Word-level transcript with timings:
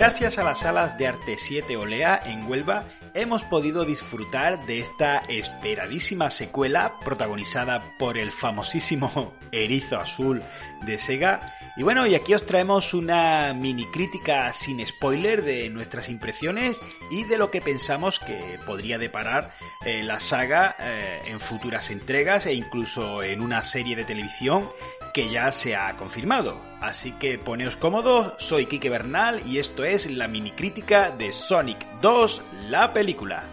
Gracias 0.00 0.38
a 0.38 0.44
las 0.44 0.60
salas 0.60 0.96
de 0.96 1.08
Arte 1.08 1.36
7 1.36 1.76
Olea 1.76 2.22
en 2.24 2.48
Huelva 2.48 2.86
hemos 3.12 3.42
podido 3.42 3.84
disfrutar 3.84 4.64
de 4.64 4.80
esta 4.80 5.18
esperadísima 5.28 6.30
secuela 6.30 6.98
protagonizada 7.04 7.98
por 7.98 8.16
el 8.16 8.30
famosísimo 8.30 9.34
Erizo 9.52 10.00
Azul 10.00 10.42
de 10.86 10.96
Sega. 10.96 11.54
Y 11.76 11.82
bueno, 11.82 12.06
y 12.06 12.14
aquí 12.14 12.32
os 12.32 12.46
traemos 12.46 12.94
una 12.94 13.52
mini 13.52 13.84
crítica 13.86 14.50
sin 14.54 14.84
spoiler 14.86 15.42
de 15.42 15.68
nuestras 15.68 16.08
impresiones 16.08 16.80
y 17.10 17.24
de 17.24 17.36
lo 17.36 17.50
que 17.50 17.60
pensamos 17.60 18.20
que 18.20 18.58
podría 18.64 18.96
deparar 18.96 19.50
eh, 19.84 20.02
la 20.02 20.18
saga 20.18 20.76
eh, 20.78 21.20
en 21.26 21.40
futuras 21.40 21.90
entregas 21.90 22.46
e 22.46 22.54
incluso 22.54 23.22
en 23.22 23.42
una 23.42 23.62
serie 23.62 23.96
de 23.96 24.04
televisión 24.04 24.66
que 25.12 25.30
ya 25.30 25.52
se 25.52 25.76
ha 25.76 25.96
confirmado. 25.96 26.56
Así 26.80 27.12
que 27.12 27.38
poneos 27.38 27.76
cómodos, 27.76 28.34
soy 28.38 28.66
Kike 28.66 28.90
Bernal 28.90 29.42
y 29.46 29.58
esto 29.58 29.84
es 29.84 30.10
la 30.10 30.28
mini 30.28 30.52
crítica 30.52 31.10
de 31.10 31.32
Sonic 31.32 31.78
2, 32.00 32.42
la 32.68 32.92
película. 32.92 33.44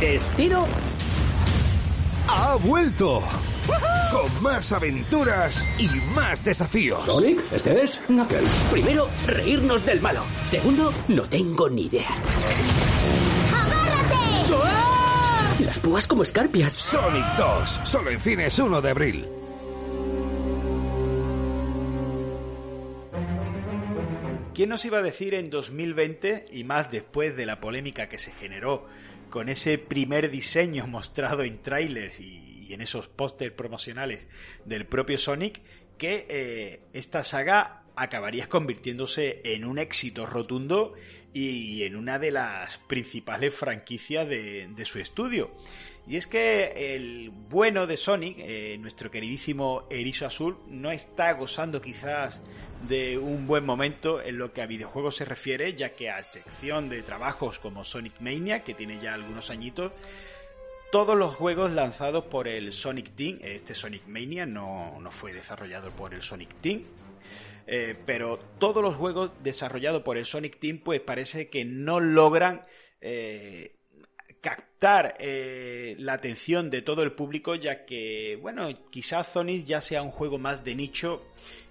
Destino 0.00 0.66
ha 2.28 2.56
vuelto. 2.56 3.22
Con 4.10 4.42
más 4.42 4.72
aventuras 4.72 5.66
y 5.78 5.88
más 6.14 6.44
desafíos. 6.44 7.04
Sonic, 7.04 7.40
este 7.52 7.82
es 7.82 7.98
Knuckles. 8.06 8.50
Primero, 8.70 9.08
reírnos 9.26 9.84
del 9.86 10.00
malo. 10.00 10.22
Segundo, 10.44 10.92
no 11.08 11.22
tengo 11.22 11.68
ni 11.68 11.86
idea. 11.86 12.10
¡Agárrate! 13.52 14.54
¡Ah! 14.64 15.54
Las 15.60 15.78
púas 15.78 16.06
como 16.06 16.22
escarpias. 16.22 16.72
Sonic 16.74 17.24
2, 17.38 17.80
solo 17.84 18.10
en 18.10 18.20
cines 18.20 18.58
1 18.58 18.82
de 18.82 18.90
abril. 18.90 19.43
¿Quién 24.54 24.68
nos 24.68 24.84
iba 24.84 24.98
a 24.98 25.02
decir 25.02 25.34
en 25.34 25.50
2020, 25.50 26.46
y 26.52 26.62
más 26.62 26.88
después 26.88 27.36
de 27.36 27.44
la 27.44 27.60
polémica 27.60 28.08
que 28.08 28.18
se 28.18 28.30
generó 28.30 28.86
con 29.28 29.48
ese 29.48 29.78
primer 29.78 30.30
diseño 30.30 30.86
mostrado 30.86 31.42
en 31.42 31.60
trailers 31.60 32.20
y, 32.20 32.72
en 32.72 32.80
esos 32.80 33.08
pósters 33.08 33.52
promocionales 33.52 34.28
del 34.64 34.86
propio 34.86 35.18
Sonic, 35.18 35.60
que 35.98 36.26
eh, 36.28 36.82
esta 36.92 37.24
saga 37.24 37.82
acabaría 37.96 38.48
convirtiéndose 38.48 39.40
en 39.44 39.64
un 39.64 39.78
éxito 39.78 40.24
rotundo 40.24 40.94
y 41.32 41.82
en 41.82 41.96
una 41.96 42.20
de 42.20 42.30
las 42.30 42.78
principales 42.78 43.54
franquicias 43.54 44.28
de 44.28 44.84
su 44.84 45.00
estudio? 45.00 45.50
Y 46.06 46.16
es 46.16 46.26
que 46.26 46.94
el 46.94 47.30
bueno 47.30 47.86
de 47.86 47.96
Sonic, 47.96 48.36
eh, 48.38 48.76
nuestro 48.78 49.10
queridísimo 49.10 49.86
Erizo 49.88 50.26
Azul, 50.26 50.58
no 50.68 50.90
está 50.90 51.32
gozando 51.32 51.80
quizás 51.80 52.42
de 52.86 53.16
un 53.16 53.46
buen 53.46 53.64
momento 53.64 54.20
en 54.20 54.36
lo 54.36 54.52
que 54.52 54.60
a 54.60 54.66
videojuegos 54.66 55.16
se 55.16 55.24
refiere, 55.24 55.74
ya 55.74 55.94
que 55.94 56.10
a 56.10 56.18
excepción 56.18 56.90
de 56.90 57.02
trabajos 57.02 57.58
como 57.58 57.84
Sonic 57.84 58.20
Mania, 58.20 58.62
que 58.62 58.74
tiene 58.74 59.00
ya 59.00 59.14
algunos 59.14 59.48
añitos, 59.48 59.92
todos 60.92 61.16
los 61.16 61.34
juegos 61.34 61.72
lanzados 61.72 62.24
por 62.26 62.48
el 62.48 62.72
Sonic 62.72 63.16
Team, 63.16 63.38
este 63.40 63.74
Sonic 63.74 64.06
Mania 64.06 64.44
no, 64.44 65.00
fue 65.10 65.32
desarrollado 65.32 65.90
por 65.90 66.12
el 66.12 66.20
Sonic 66.20 66.54
Team, 66.60 66.82
eh, 67.66 67.96
pero 68.04 68.38
todos 68.58 68.82
los 68.82 68.94
juegos 68.94 69.32
desarrollados 69.42 70.02
por 70.02 70.18
el 70.18 70.26
Sonic 70.26 70.58
Team 70.60 70.80
pues 70.84 71.00
parece 71.00 71.48
que 71.48 71.64
no 71.64 71.98
logran 71.98 72.60
eh, 73.00 73.73
captar 74.44 75.16
eh, 75.20 75.96
la 75.98 76.12
atención 76.12 76.68
de 76.68 76.82
todo 76.82 77.02
el 77.02 77.12
público, 77.12 77.54
ya 77.54 77.86
que, 77.86 78.38
bueno, 78.42 78.68
quizás 78.90 79.28
Sonic 79.28 79.64
ya 79.64 79.80
sea 79.80 80.02
un 80.02 80.10
juego 80.10 80.36
más 80.36 80.62
de 80.64 80.74
nicho 80.74 81.22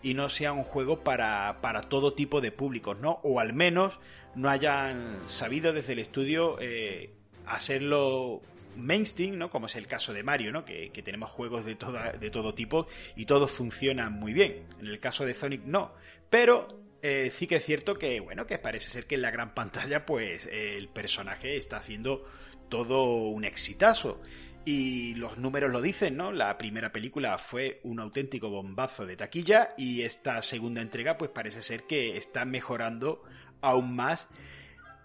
y 0.02 0.16
no 0.16 0.28
sea 0.28 0.53
un 0.53 0.64
juego 0.64 1.03
para, 1.03 1.62
para 1.62 1.81
todo 1.81 2.14
tipo 2.14 2.42
de 2.42 2.52
públicos, 2.52 2.97
¿no? 3.00 3.20
O 3.22 3.40
al 3.40 3.53
menos 3.53 4.00
no 4.34 4.50
hayan 4.50 5.20
sabido 5.28 5.72
desde 5.72 5.94
el 5.94 6.00
estudio 6.00 6.58
eh, 6.59 7.12
hacerlo 7.46 8.42
mainstream, 8.76 9.38
¿no? 9.38 9.52
Como 9.52 9.68
es 9.68 9.76
el 9.76 9.86
caso 9.86 10.12
de 10.12 10.24
Mario, 10.24 10.52
¿no? 10.52 10.66
Que, 10.66 10.90
tenemos 11.06 11.30
juegos 11.30 11.66
de, 11.66 11.76
toda, 11.76 12.14
de 12.14 12.31
todo 12.31 12.56
tipo 12.56 12.88
y 13.16 13.28
todos 13.28 13.52
funcionan 13.52 14.14
muy 14.14 14.34
bien. 14.34 14.66
En 14.80 14.88
el 14.88 15.00
caso 15.00 15.28
de 15.28 15.36
Sonic 15.36 15.62
no. 15.66 15.94
Pero 16.31 16.83
eh, 17.03 17.31
sí 17.36 17.47
que 17.47 17.58
es 17.58 17.66
cierto 17.66 18.00
que, 18.00 18.19
bueno, 18.22 18.47
que 18.47 18.58
parece 18.58 18.90
ser 18.90 19.06
que 19.06 19.16
en 19.16 19.22
la 19.22 19.30
gran 19.30 19.53
pantalla, 19.53 20.06
pues, 20.06 20.50
el 20.52 20.88
personaje 20.88 21.58
está 21.58 21.78
haciendo 21.78 22.25
todo 22.69 23.28
un 23.28 23.44
exitazo. 23.44 24.22
Y 24.66 25.14
los 25.16 25.38
números 25.38 25.69
lo 25.72 25.81
dicen, 25.81 26.16
¿no? 26.16 26.31
La 26.31 26.58
primera 26.58 26.94
película 26.94 27.38
fue 27.38 27.81
un 27.84 28.00
auténtico 28.00 28.50
bombazo 28.50 29.06
de 29.06 29.18
taquilla 29.18 29.69
y 29.78 30.03
esta 30.03 30.41
segunda 30.41 30.81
entrega 30.81 31.18
pues 31.18 31.31
parece 31.31 31.62
ser 31.62 31.84
que 31.84 32.16
está 32.16 32.46
mejorando 32.46 33.22
aún 33.59 33.94
más 33.94 34.30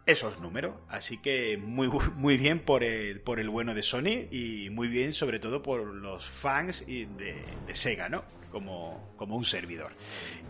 esos 0.09 0.41
números. 0.41 0.75
Así 0.89 1.19
que 1.19 1.59
muy, 1.59 1.89
muy 2.17 2.39
bien 2.39 2.61
por 2.61 2.83
el, 2.83 3.21
por 3.21 3.39
el 3.39 3.51
bueno 3.51 3.75
de 3.75 3.83
Sony 3.83 4.27
y 4.31 4.71
muy 4.71 4.89
bien 4.89 5.13
sobre 5.13 5.39
todo 5.39 5.63
por 5.63 5.85
los 5.85 6.25
fans 6.25 6.85
de, 6.87 7.07
de 7.67 7.75
Sega, 7.75 8.09
¿no? 8.09 8.25
Como, 8.51 9.13
como, 9.17 9.37
un 9.37 9.45
servidor. 9.45 9.93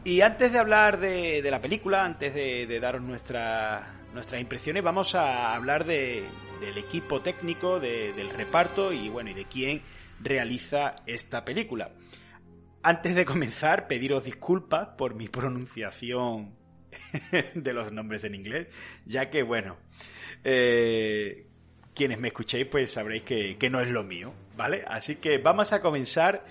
Y 0.04 0.20
antes 0.20 0.52
de 0.52 0.58
hablar 0.60 1.00
de, 1.00 1.42
de 1.42 1.50
la 1.50 1.60
película, 1.60 2.04
antes 2.04 2.32
de, 2.32 2.78
daros 2.80 3.02
nuestra, 3.02 4.04
nuestras 4.14 4.40
impresiones, 4.40 4.84
vamos 4.84 5.16
a 5.16 5.52
hablar 5.52 5.84
de, 5.84 6.22
del 6.60 6.78
equipo 6.78 7.20
técnico, 7.20 7.80
del 7.80 8.30
reparto 8.30 8.92
y 8.92 9.08
bueno, 9.08 9.30
y 9.30 9.34
de 9.34 9.46
quién 9.46 9.82
realiza 10.20 10.94
esta 11.06 11.44
película. 11.44 11.90
Antes 12.84 13.16
de 13.16 13.24
comenzar, 13.24 13.88
pediros 13.88 14.22
disculpas 14.22 14.90
por 14.96 15.16
mi 15.16 15.28
pronunciación 15.28 16.57
de 17.54 17.72
los 17.72 17.92
nombres 17.92 18.24
en 18.24 18.34
inglés, 18.34 18.68
ya 19.06 19.30
que 19.30 19.42
bueno, 19.42 19.76
eh, 20.44 21.46
quienes 21.94 22.18
me 22.18 22.28
escuchéis 22.28 22.66
pues 22.66 22.92
sabréis 22.92 23.22
que, 23.24 23.70
no 23.70 23.80
es 23.80 23.88
lo 23.90 24.04
mío, 24.04 24.32
¿vale? 24.56 24.84
Así 24.86 25.16
que 25.16 25.38
vamos 25.38 25.72
a 25.72 25.80
comenzar 25.80 26.44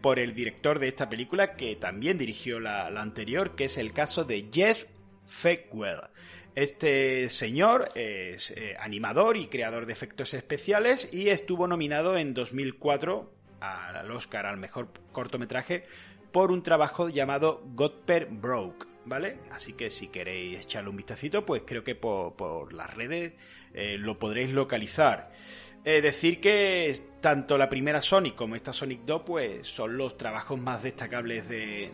por 0.00 0.18
el 0.18 0.34
director 0.34 0.80
de 0.80 0.88
esta 0.88 1.08
película 1.08 1.54
que 1.54 1.76
también 1.76 2.18
dirigió 2.18 2.58
la, 2.58 2.88
anterior, 2.88 3.54
que 3.54 3.66
es 3.66 3.78
el 3.78 3.92
caso 3.92 4.24
de 4.24 4.48
Jeff 4.52 4.84
Fakewell. 5.26 6.00
Este 6.56 7.28
señor 7.28 7.90
es 7.94 8.50
eh, 8.50 8.76
animador 8.80 9.36
y 9.36 9.46
creador 9.46 9.86
de 9.86 9.92
efectos 9.92 10.34
especiales 10.34 11.08
y 11.12 11.28
estuvo 11.28 11.68
nominado 11.68 12.16
en 12.16 12.34
2004 12.34 13.32
al 13.60 14.10
Oscar 14.10 14.46
al 14.46 14.56
mejor 14.56 14.88
cortometraje 15.12 15.84
por 16.32 16.50
un 16.50 16.62
trabajo 16.62 17.08
llamado 17.08 17.62
Godper 17.74 18.26
Broke, 18.26 18.86
¿vale? 19.04 19.38
Así 19.50 19.72
que 19.74 19.90
si 19.90 20.08
queréis 20.08 20.60
echarle 20.60 20.90
un 20.90 20.96
vistacito, 20.96 21.44
pues 21.44 21.62
creo 21.66 21.84
que 21.84 21.94
por, 21.94 22.72
las 22.72 22.92
redes 22.94 23.32
eh, 23.74 23.96
lo 23.98 24.18
podréis 24.18 24.50
localizar. 24.50 25.32
Eh, 25.82 26.02
decir 26.02 26.40
que 26.40 26.94
tanto 27.22 27.56
la 27.56 27.70
primera 27.70 28.02
Sonic 28.02 28.34
como 28.34 28.54
esta 28.54 28.72
Sonic 28.72 29.00
2 29.06 29.22
pues 29.24 29.66
son 29.66 29.96
los 29.96 30.18
trabajos 30.18 30.60
más 30.60 30.82
destacables 30.82 31.48
de, 31.48 31.90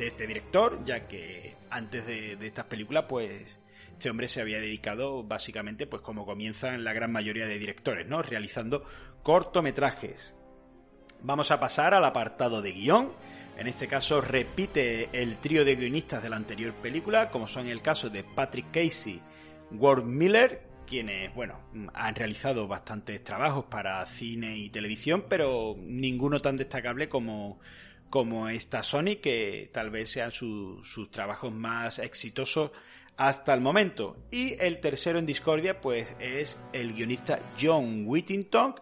este 0.00 0.26
director, 0.26 0.84
ya 0.84 1.06
que 1.06 1.54
antes 1.70 2.04
de, 2.06 2.34
de 2.34 2.46
estas 2.48 2.64
películas 2.64 3.04
pues 3.08 3.58
este 3.92 4.10
hombre 4.10 4.28
se 4.28 4.40
había 4.40 4.58
dedicado 4.58 5.22
básicamente, 5.22 5.86
pues 5.86 6.02
como 6.02 6.24
comienzan 6.24 6.82
la 6.84 6.94
gran 6.94 7.12
mayoría 7.12 7.46
de 7.46 7.58
directores, 7.58 8.08
¿no? 8.08 8.22
Realizando 8.22 8.82
cortometrajes. 9.22 10.34
Vamos 11.22 11.50
a 11.50 11.60
pasar 11.60 11.92
al 11.92 12.04
apartado 12.06 12.62
de 12.62 12.72
guion. 12.72 13.12
En 13.56 13.66
este 13.66 13.86
caso 13.88 14.20
repite 14.20 15.08
el 15.12 15.36
trío 15.36 15.64
de 15.64 15.76
guionistas 15.76 16.22
de 16.22 16.30
la 16.30 16.36
anterior 16.36 16.72
película, 16.74 17.30
como 17.30 17.46
son 17.46 17.68
el 17.68 17.82
caso 17.82 18.08
de 18.08 18.24
Patrick 18.24 18.70
Casey, 18.70 19.20
Ward 19.72 20.04
Miller, 20.04 20.62
quienes, 20.86 21.32
bueno, 21.34 21.60
han 21.94 22.14
realizado 22.14 22.66
bastantes 22.66 23.22
trabajos 23.22 23.66
para 23.66 24.04
cine 24.06 24.56
y 24.56 24.70
televisión, 24.70 25.26
pero 25.28 25.76
ninguno 25.78 26.40
tan 26.40 26.56
destacable 26.56 27.08
como, 27.08 27.60
como 28.08 28.48
esta 28.48 28.82
Sony, 28.82 29.16
que 29.22 29.70
tal 29.72 29.90
vez 29.90 30.10
sean 30.10 30.32
sus 30.32 31.10
trabajos 31.10 31.52
más 31.52 31.98
exitosos 32.00 32.72
hasta 33.16 33.54
el 33.54 33.60
momento. 33.60 34.16
Y 34.30 34.54
el 34.58 34.80
tercero 34.80 35.18
en 35.18 35.26
discordia, 35.26 35.80
pues 35.80 36.08
es 36.18 36.58
el 36.72 36.92
guionista 36.92 37.38
John 37.60 38.04
Whittington, 38.06 38.74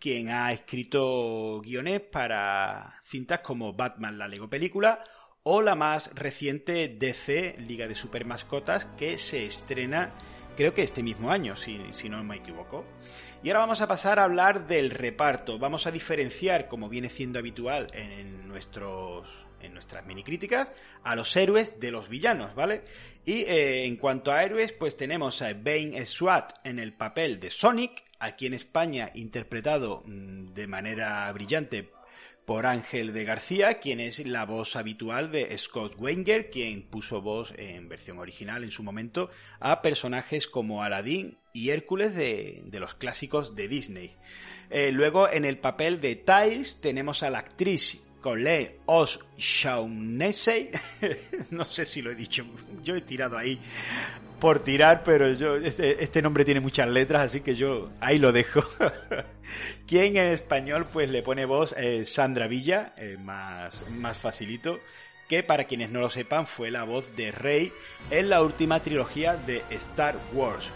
quien 0.00 0.30
ha 0.30 0.52
escrito 0.52 1.60
guiones 1.60 2.00
para 2.00 3.00
cintas 3.04 3.40
como 3.40 3.74
Batman, 3.74 4.18
la 4.18 4.26
Lego 4.26 4.48
película, 4.48 5.04
o 5.42 5.62
la 5.62 5.74
más 5.74 6.14
reciente 6.14 6.88
DC, 6.88 7.56
Liga 7.58 7.86
de 7.86 7.94
Super 7.94 8.24
Mascotas, 8.24 8.86
que 8.96 9.18
se 9.18 9.44
estrena 9.44 10.14
creo 10.60 10.74
que 10.74 10.82
este 10.82 11.02
mismo 11.02 11.30
año, 11.30 11.56
si, 11.56 11.78
no 12.10 12.22
me 12.22 12.36
equivoco. 12.36 12.84
Y 13.42 13.48
ahora 13.48 13.60
vamos 13.60 13.80
a 13.80 13.86
pasar 13.86 14.18
a 14.18 14.24
hablar 14.24 14.66
del 14.66 14.90
reparto. 14.90 15.58
Vamos 15.58 15.86
a 15.86 15.90
diferenciar, 15.90 16.68
como 16.68 16.90
viene 16.90 17.08
siendo 17.08 17.38
habitual 17.38 17.86
en 17.94 18.46
nuestros 18.46 19.26
en 19.62 19.72
nuestras 19.74 20.04
mini 20.06 20.22
críticas, 20.22 20.72
a 21.02 21.14
los 21.14 21.34
héroes 21.36 21.80
de 21.80 21.90
los 21.90 22.10
villanos, 22.10 22.54
¿vale? 22.54 22.82
Y 23.26 23.42
eh, 23.42 23.84
en 23.84 23.96
cuanto 23.96 24.32
a 24.32 24.42
héroes, 24.42 24.72
pues 24.72 24.96
tenemos 24.96 25.40
a 25.40 25.52
Bane 25.52 26.04
Swat 26.04 26.52
en 26.64 26.78
el 26.78 26.94
papel 26.94 27.40
de 27.40 27.50
Sonic, 27.50 28.04
aquí 28.20 28.46
en 28.46 28.54
España 28.54 29.10
interpretado 29.14 30.02
mm, 30.06 30.52
de 30.54 30.66
manera 30.66 31.30
brillante 31.32 31.90
por 32.44 32.66
Ángel 32.66 33.12
de 33.12 33.24
García, 33.24 33.78
quien 33.78 34.00
es 34.00 34.26
la 34.26 34.44
voz 34.44 34.74
habitual 34.74 35.30
de 35.30 35.56
Scott 35.56 35.94
Wenger, 35.96 36.50
quien 36.50 36.82
puso 36.82 37.20
voz 37.20 37.52
en 37.56 37.88
versión 37.88 38.18
original 38.18 38.64
en 38.64 38.70
su 38.70 38.82
momento 38.82 39.30
a 39.60 39.82
personajes 39.82 40.48
como 40.48 40.82
Aladdin 40.82 41.38
y 41.52 41.70
Hércules 41.70 42.14
de, 42.14 42.64
los 42.72 42.94
clásicos 42.94 43.54
de 43.54 43.68
Disney. 43.68 44.16
Eh, 44.68 44.90
luego 44.90 45.30
en 45.30 45.44
el 45.44 45.58
papel 45.58 46.00
de 46.00 46.16
Tiles 46.16 46.80
tenemos 46.80 47.22
a 47.22 47.30
la 47.30 47.38
actriz 47.38 48.02
Colette 48.20 48.80
O'Shaughnessy, 48.86 50.70
no 51.50 51.64
sé 51.64 51.84
si 51.84 52.02
lo 52.02 52.10
he 52.10 52.14
dicho, 52.14 52.44
yo 52.82 52.94
he 52.94 53.00
tirado 53.00 53.38
ahí 53.38 53.60
por 54.40 54.60
tirar, 54.64 55.02
pero 55.04 55.32
yo 55.32 55.56
este, 55.56 56.02
este, 56.02 56.22
nombre 56.22 56.44
tiene 56.44 56.60
muchas 56.60 56.88
letras, 56.88 57.22
así 57.22 57.40
que 57.40 57.54
yo 57.54 57.90
ahí 58.00 58.18
lo 58.18 58.32
dejo. 58.32 58.64
Quien 59.86 60.16
en 60.16 60.28
español 60.28 60.86
pues 60.92 61.10
le 61.10 61.22
pone 61.22 61.44
voz 61.44 61.74
eh, 61.76 62.06
Sandra 62.06 62.48
Villa, 62.48 62.94
eh, 62.96 63.16
más, 63.18 63.88
más 63.90 64.16
facilito, 64.16 64.80
que 65.28 65.42
para 65.42 65.64
quienes 65.64 65.90
no 65.90 66.00
lo 66.00 66.10
sepan 66.10 66.46
fue 66.46 66.70
la 66.70 66.84
voz 66.84 67.14
de 67.16 67.30
Rey 67.30 67.72
en 68.10 68.30
la 68.30 68.42
última 68.42 68.82
trilogía 68.82 69.36
de 69.36 69.62
Star 69.70 70.16
Wars. 70.32 70.68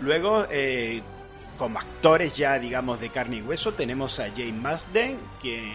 Luego, 0.00 0.46
eh, 0.50 1.02
como 1.58 1.78
actores 1.78 2.34
ya 2.34 2.58
digamos 2.58 3.00
de 3.00 3.10
carne 3.10 3.36
y 3.36 3.42
hueso, 3.42 3.74
tenemos 3.74 4.18
a 4.18 4.30
Jane 4.30 4.52
Masden, 4.52 5.18
que 5.42 5.70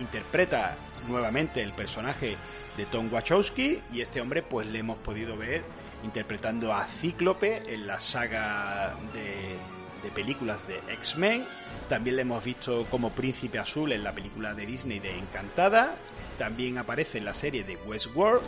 interpreta 0.00 0.76
nuevamente 1.08 1.62
el 1.62 1.72
personaje 1.72 2.36
de 2.76 2.86
Tom 2.86 3.12
Wachowski, 3.12 3.80
y 3.92 4.00
este 4.00 4.20
hombre 4.20 4.42
pues 4.42 4.66
le 4.66 4.78
hemos 4.78 4.98
podido 4.98 5.36
ver 5.36 5.62
interpretando 6.04 6.72
a 6.72 6.86
Cíclope 6.86 7.62
en 7.72 7.86
la 7.86 8.00
saga 8.00 8.94
de, 9.12 10.10
películas 10.14 10.58
de 10.66 10.80
X-Men. 10.94 11.44
También 11.88 12.16
le 12.16 12.22
hemos 12.22 12.42
visto 12.42 12.86
como 12.90 13.10
Príncipe 13.10 13.58
Azul 13.58 13.92
en 13.92 14.02
la 14.02 14.12
película 14.12 14.54
de 14.54 14.66
Disney 14.66 14.98
de 14.98 15.16
Encantada. 15.16 15.94
También 16.38 16.78
aparece 16.78 17.18
en 17.18 17.26
la 17.26 17.34
serie 17.34 17.64
de 17.64 17.76
Westworld 17.76 18.42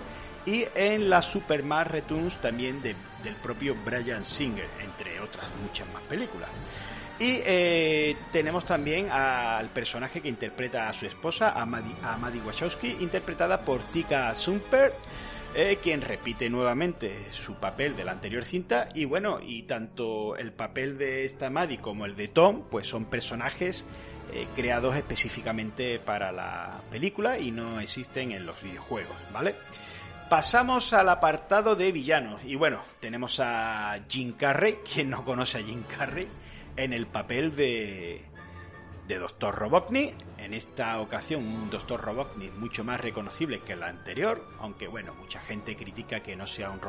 y 0.47 0.65
en 0.75 1.11
la 1.11 1.23
Superman 1.23 1.87
Returns 1.87 2.41
también 2.41 2.83
del 2.83 2.97
propio 3.43 3.77
Brian 3.85 4.25
Singer, 4.25 4.67
entre 4.83 5.21
otras 5.21 5.47
muchas 5.63 5.87
más 5.93 6.03
películas. 6.05 6.49
Y 7.23 7.41
eh, 7.47 8.17
tenemos 8.33 8.67
también 8.67 9.09
al 9.09 9.69
personaje 9.69 10.21
que 10.21 10.29
interpreta 10.29 10.89
a 10.89 10.93
su 10.93 11.07
esposa, 11.07 11.53
a 11.53 11.65
Maddie 11.65 12.41
Wachowski, 12.45 12.97
interpretada 12.99 13.61
por 13.61 13.81
Tika 13.93 14.35
Sumper 14.35 14.93
eh, 15.55 15.79
quien 15.81 16.01
repite 16.01 16.51
nuevamente 16.51 17.27
su 17.31 17.55
papel 17.57 17.95
de 17.95 18.03
la 18.05 18.11
anterior 18.11 18.45
cinta. 18.45 18.89
Y 18.93 19.05
bueno, 19.05 19.39
y 19.41 19.63
tanto 19.63 20.35
el 20.37 20.51
papel 20.53 20.99
de 20.99 21.25
esta 21.25 21.49
Maddie 21.49 21.79
como 21.79 22.07
el 22.07 22.17
de 22.17 22.27
Tom, 22.27 22.65
pues 22.69 22.89
son 22.89 23.05
personajes 23.05 23.85
eh, 24.33 24.49
creados 24.57 24.97
específicamente 24.97 26.01
para 26.01 26.33
la 26.33 26.81
película 26.91 27.39
y 27.39 27.53
no 27.53 27.79
existen 27.79 28.33
en 28.33 28.47
los 28.47 28.61
videojuegos, 28.63 29.17
¿vale? 29.33 29.55
Pasamos 30.29 30.93
al 30.93 31.11
apartado 31.11 31.77
de 31.77 31.93
villanos. 31.93 32.41
Y 32.45 32.57
bueno, 32.57 32.83
tenemos 32.99 33.39
a 33.39 33.95
Jim 34.09 34.33
Carrey, 34.33 34.79
quien 34.93 35.11
no 35.11 35.25
conoce 35.25 35.59
a 35.59 35.63
Jim 35.63 35.85
Carrey, 35.97 36.27
en 36.77 36.93
el 36.93 37.07
papel 37.07 37.57
de 37.57 38.25
de 39.09 39.19
Dr. 39.19 39.55
Robotnik. 39.55 40.15
En 40.39 40.55
esta 40.55 41.01
ocasión 41.01 41.47
un 41.47 41.71
Dr. 41.71 42.01
Robotnik 42.01 42.53
mucho 42.55 42.83
más 42.83 43.01
reconocible 43.01 43.61
que 43.61 43.75
el 43.75 43.83
anterior, 43.83 44.45
aunque 44.59 44.89
bueno, 44.89 45.15
mucha 45.15 45.41
gente 45.41 45.77
critica 45.77 46.21
que 46.21 46.37
no 46.37 46.47
sea 46.47 46.71
un, 46.71 46.81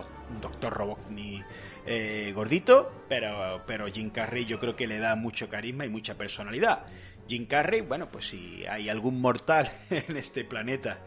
Dr. 0.42 0.74
Robotnik 0.74 1.46
eh, 1.86 2.32
gordito, 2.36 2.92
pero, 3.08 3.64
pero 3.68 3.88
Jim 3.88 4.10
Carrey 4.10 4.46
yo 4.46 4.60
creo 4.60 4.76
que 4.76 4.88
le 4.88 5.00
da 5.00 5.16
mucho 5.16 5.50
carisma 5.50 5.86
y 5.86 5.90
mucha 5.90 6.16
personalidad. 6.16 6.86
Jim 7.28 7.46
Carrey, 7.46 7.82
bueno, 7.82 8.10
pues 8.10 8.28
si 8.28 8.66
hay 8.66 8.90
algún 8.90 9.22
mortal 9.22 9.72
en 9.90 10.18
este 10.18 10.44
planeta 10.44 11.00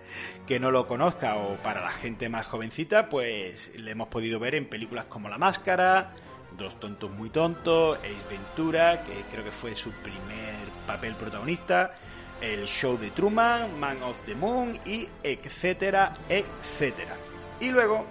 que 0.47 0.59
no 0.61 0.71
lo 0.71 0.87
conozca 0.87 1.37
o 1.37 1.57
para 1.57 1.83
la 1.83 1.93
gente 1.93 2.29
más 2.29 2.47
jovencita, 2.47 3.09
pues 3.09 3.73
le 3.77 3.91
hemos 3.91 4.09
podido 4.09 4.39
ver 4.39 4.55
en 4.55 4.69
películas 4.69 5.07
como 5.07 5.29
La 5.29 5.37
Máscara, 5.37 6.15
Dos 6.57 6.81
tontos 6.81 7.11
muy 7.11 7.31
tontos, 7.31 7.99
Ace 7.99 8.29
Ventura, 8.31 9.03
que 9.05 9.13
creo 9.31 9.45
que 9.45 9.51
fue 9.51 9.75
su 9.75 9.91
primer 9.91 10.55
papel 10.87 11.15
protagonista, 11.15 11.95
el 12.41 12.67
show 12.67 12.97
de 12.99 13.11
Truman, 13.11 13.79
Man 13.79 14.03
of 14.03 14.19
the 14.25 14.35
Moon 14.35 14.79
y 14.87 15.07
etcétera, 15.23 16.13
etcétera. 16.29 17.17
Y 17.61 17.71
luego, 17.71 18.07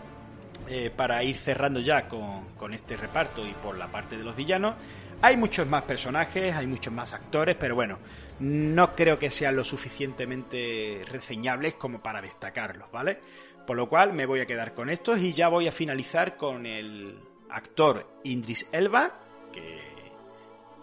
eh, 0.68 0.92
para 0.96 1.24
ir 1.24 1.38
cerrando 1.38 1.80
ya 1.80 2.08
con, 2.08 2.50
con 2.56 2.74
este 2.74 2.98
reparto 2.98 3.46
y 3.46 3.54
por 3.54 3.78
la 3.78 3.88
parte 3.88 4.18
de 4.18 4.24
los 4.24 4.36
villanos, 4.36 4.76
hay 5.22 5.38
muchos 5.38 5.66
más 5.66 5.84
personajes, 5.84 6.56
hay 6.56 6.68
muchos 6.68 6.94
más 6.94 7.14
actores, 7.14 7.56
pero 7.60 7.74
bueno, 7.74 7.98
no 8.40 8.96
creo 8.96 9.18
que 9.18 9.32
sean 9.32 9.56
lo 9.56 9.64
suficientemente 9.64 11.04
reseñables 11.12 11.76
como 11.76 12.00
para 12.00 12.22
destacarlos, 12.22 12.92
¿vale? 12.92 13.20
Por 13.66 13.78
lo 13.78 13.90
cual 13.90 14.14
me 14.14 14.26
voy 14.26 14.42
a 14.42 14.46
quedar 14.46 14.74
con 14.74 14.90
estos 14.90 15.20
y 15.20 15.34
ya 15.34 15.48
voy 15.48 15.68
a 15.68 15.72
finalizar 15.72 16.38
con 16.38 16.66
el 16.66 17.18
actor 17.56 18.20
Indris 18.24 18.68
Elba, 18.72 19.18
que, 19.54 19.80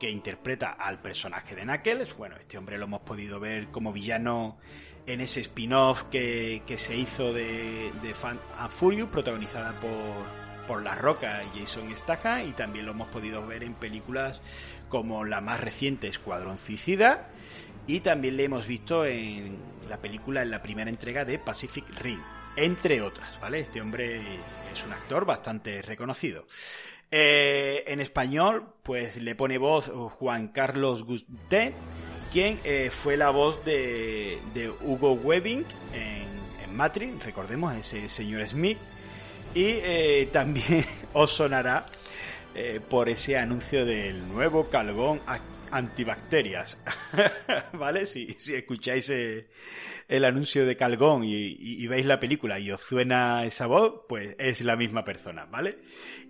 que 0.00 0.10
interpreta 0.10 0.72
al 0.72 1.00
personaje 1.02 1.54
de 1.54 1.62
Knuckles. 1.62 2.16
Bueno, 2.16 2.36
este 2.40 2.56
hombre 2.56 2.78
lo 2.78 2.86
hemos 2.86 3.02
podido 3.02 3.38
ver 3.38 3.69
como 3.69 3.92
villano 3.92 4.56
en 5.06 5.20
ese 5.20 5.40
spin-off 5.40 6.04
que, 6.04 6.62
se 6.76 6.96
hizo 6.96 7.32
de, 7.32 7.92
de 8.02 8.14
Fan 8.14 8.40
and 8.58 8.70
Furious, 8.70 9.10
protagonizada 9.10 9.72
por, 9.80 10.66
por 10.66 10.82
La 10.82 10.94
Roca 10.94 11.42
y 11.44 11.60
Jason 11.60 11.94
Statham, 11.94 12.48
y 12.48 12.52
también 12.52 12.86
lo 12.86 12.92
hemos 12.92 13.08
podido 13.08 13.46
ver 13.46 13.64
en 13.64 13.74
películas 13.74 14.40
como 14.88 15.24
la 15.24 15.40
más 15.40 15.60
reciente 15.60 16.06
Escuadrón 16.06 16.56
Suicida, 16.56 17.28
y 17.86 18.00
también 18.00 18.36
le 18.36 18.44
hemos 18.44 18.66
visto 18.66 19.04
en 19.04 19.58
la 19.88 19.98
película, 19.98 20.42
en 20.42 20.50
la 20.50 20.62
primera 20.62 20.88
entrega 20.88 21.24
de 21.24 21.38
Pacific 21.38 21.84
Rim, 22.00 22.20
entre 22.56 23.02
otras, 23.02 23.40
¿vale? 23.40 23.60
Este 23.60 23.81
hombre 23.81 24.20
es 24.72 24.84
un 24.84 24.93
actor 24.93 25.25
bastante 25.25 25.82
reconocido. 25.82 26.46
Eh, 27.10 27.84
en 27.88 28.00
español, 28.00 28.66
pues 28.82 29.16
le 29.16 29.34
pone 29.34 29.58
voz 29.58 29.90
Juan 30.19 30.49
Carlos 30.49 31.04
Gusté, 31.04 31.75
quien 32.32 32.58
eh, 32.64 32.90
fue 32.90 33.19
la 33.19 33.31
voz 33.31 33.62
de, 33.64 34.38
Hugo 34.81 35.12
Webbing 35.12 35.66
en, 35.93 36.26
en, 36.64 36.75
Matrix, 36.75 37.22
recordemos 37.22 37.75
ese 37.75 38.08
señor 38.08 38.49
Smith, 38.49 38.78
y 39.55 39.64
eh, 39.64 40.28
también 40.32 40.87
os 41.12 41.32
sonará 41.32 41.87
por 42.88 43.08
ese 43.08 43.38
anuncio 43.38 43.84
del 43.86 44.29
nuevo 44.29 44.69
calgón 44.69 45.20
antibacterias, 45.70 46.79
¿vale? 47.72 48.06
Si, 48.06 48.32
si 48.38 48.55
escucháis 48.55 49.10
el 50.08 50.24
anuncio 50.27 50.67
de 50.67 50.77
Calgón 50.77 51.24
y, 51.24 51.86
veis 51.86 52.05
la 52.05 52.20
película 52.20 52.58
y 52.58 52.70
os 52.70 52.81
suena 52.81 53.46
esa 53.46 53.67
voz, 53.67 54.03
pues 54.08 54.36
es 54.38 54.60
la 54.60 54.77
misma 54.77 55.05
persona, 55.05 55.46
¿vale? 55.46 55.79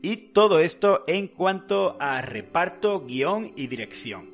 Y 0.02 0.16
todo 0.32 0.60
esto 0.60 1.02
en 1.06 1.28
cuanto 1.28 1.96
a 2.00 2.22
reparto, 2.22 3.04
guion 3.04 3.52
y 3.56 3.66
dirección. 3.66 4.30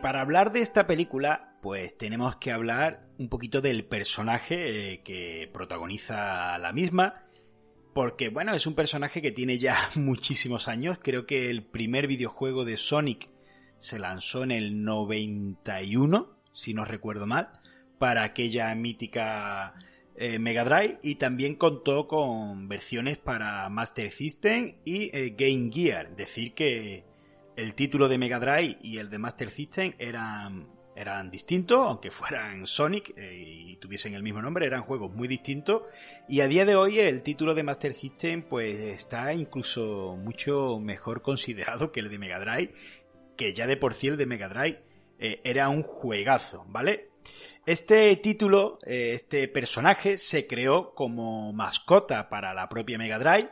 Para 0.00 0.20
hablar 0.20 0.52
de 0.52 0.60
esta 0.60 0.86
película, 0.86 1.56
pues 1.60 1.96
tenemos 1.96 2.36
que 2.36 2.52
hablar 2.52 3.06
un 3.18 3.28
poquito 3.28 3.60
del 3.60 3.84
personaje 3.84 4.92
eh, 4.92 5.02
que 5.02 5.48
protagoniza 5.52 6.58
la 6.58 6.72
misma. 6.72 7.22
Porque, 7.92 8.28
bueno, 8.28 8.54
es 8.54 8.66
un 8.66 8.74
personaje 8.74 9.20
que 9.20 9.32
tiene 9.32 9.58
ya 9.58 9.76
muchísimos 9.96 10.68
años. 10.68 10.98
Creo 11.02 11.26
que 11.26 11.50
el 11.50 11.64
primer 11.64 12.06
videojuego 12.06 12.64
de 12.64 12.76
Sonic 12.76 13.28
se 13.78 13.98
lanzó 13.98 14.44
en 14.44 14.52
el 14.52 14.84
91, 14.84 16.36
si 16.52 16.74
no 16.74 16.84
recuerdo 16.84 17.26
mal, 17.26 17.50
para 17.98 18.22
aquella 18.22 18.74
mítica 18.74 19.74
eh, 20.16 20.38
Mega 20.38 20.64
Drive. 20.64 20.98
Y 21.02 21.16
también 21.16 21.56
contó 21.56 22.06
con 22.08 22.68
versiones 22.68 23.18
para 23.18 23.68
Master 23.68 24.10
System 24.10 24.76
y 24.84 25.10
eh, 25.16 25.34
Game 25.36 25.70
Gear. 25.72 26.16
Decir 26.16 26.54
que 26.54 27.09
el 27.60 27.74
título 27.74 28.08
de 28.08 28.16
Mega 28.16 28.40
Drive 28.40 28.78
y 28.80 28.96
el 28.96 29.10
de 29.10 29.18
Master 29.18 29.50
System 29.50 29.92
eran, 29.98 30.66
eran 30.96 31.30
distintos, 31.30 31.78
aunque 31.86 32.10
fueran 32.10 32.66
Sonic 32.66 33.12
eh, 33.16 33.34
y 33.34 33.76
tuviesen 33.76 34.14
el 34.14 34.22
mismo 34.22 34.40
nombre, 34.40 34.66
eran 34.66 34.82
juegos 34.82 35.12
muy 35.12 35.28
distintos. 35.28 35.82
Y 36.26 36.40
a 36.40 36.48
día 36.48 36.64
de 36.64 36.74
hoy 36.74 36.98
el 36.98 37.22
título 37.22 37.54
de 37.54 37.62
Master 37.62 37.92
System 37.92 38.44
pues 38.44 38.78
está 38.78 39.34
incluso 39.34 40.16
mucho 40.16 40.78
mejor 40.80 41.20
considerado 41.20 41.92
que 41.92 42.00
el 42.00 42.08
de 42.08 42.18
Mega 42.18 42.40
Drive, 42.40 42.72
que 43.36 43.52
ya 43.52 43.66
de 43.66 43.76
por 43.76 43.92
sí 43.92 44.08
el 44.08 44.16
de 44.16 44.26
Mega 44.26 44.48
Drive 44.48 44.82
eh, 45.18 45.42
era 45.44 45.68
un 45.68 45.82
juegazo, 45.82 46.64
¿vale? 46.68 47.10
Este 47.66 48.16
título, 48.16 48.78
eh, 48.86 49.12
este 49.12 49.46
personaje 49.48 50.16
se 50.16 50.46
creó 50.46 50.94
como 50.94 51.52
mascota 51.52 52.30
para 52.30 52.54
la 52.54 52.70
propia 52.70 52.96
Mega 52.96 53.18
Drive 53.18 53.50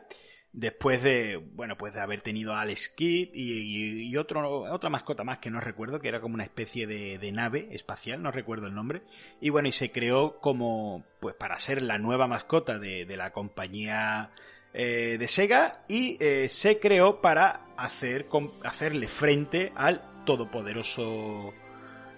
después 0.59 1.01
de, 1.05 1.37
bueno, 1.37 1.77
pues 1.77 1.95
de 1.95 2.01
haber 2.01 2.21
tenido 2.21 2.53
a 2.53 2.63
Alex 2.63 2.89
Kidd 2.89 3.31
y, 3.33 4.17
otro, 4.17 4.63
otra 4.73 4.91
mascota 4.91 5.23
más 5.23 5.39
que 5.39 5.51
no 5.51 5.61
recuerdo, 5.61 6.01
que 6.01 6.09
era 6.09 6.21
como 6.21 6.35
una 6.35 6.43
especie 6.43 6.89
de, 6.89 7.33
nave 7.33 7.69
espacial, 7.71 8.21
no 8.23 8.33
recuerdo 8.33 8.67
el 8.67 8.75
nombre, 8.75 9.03
y 9.41 9.51
bueno, 9.51 9.69
y 9.69 9.73
se 9.73 9.93
creó 9.93 10.41
como, 10.41 11.05
pues 11.21 11.37
para 11.37 11.61
ser 11.61 11.81
la 11.81 11.99
nueva 11.99 12.27
mascota 12.27 12.79
de, 12.79 13.07
la 13.17 13.31
compañía 13.31 14.31
eh, 14.75 15.17
de 15.19 15.29
Sega 15.29 15.85
y 15.89 16.17
eh, 16.21 16.49
se 16.49 16.81
creó 16.81 17.21
para 17.21 17.67
hacer, 17.77 18.27
hacerle 18.65 19.07
frente 19.07 19.73
al 19.77 20.25
todopoderoso 20.25 21.55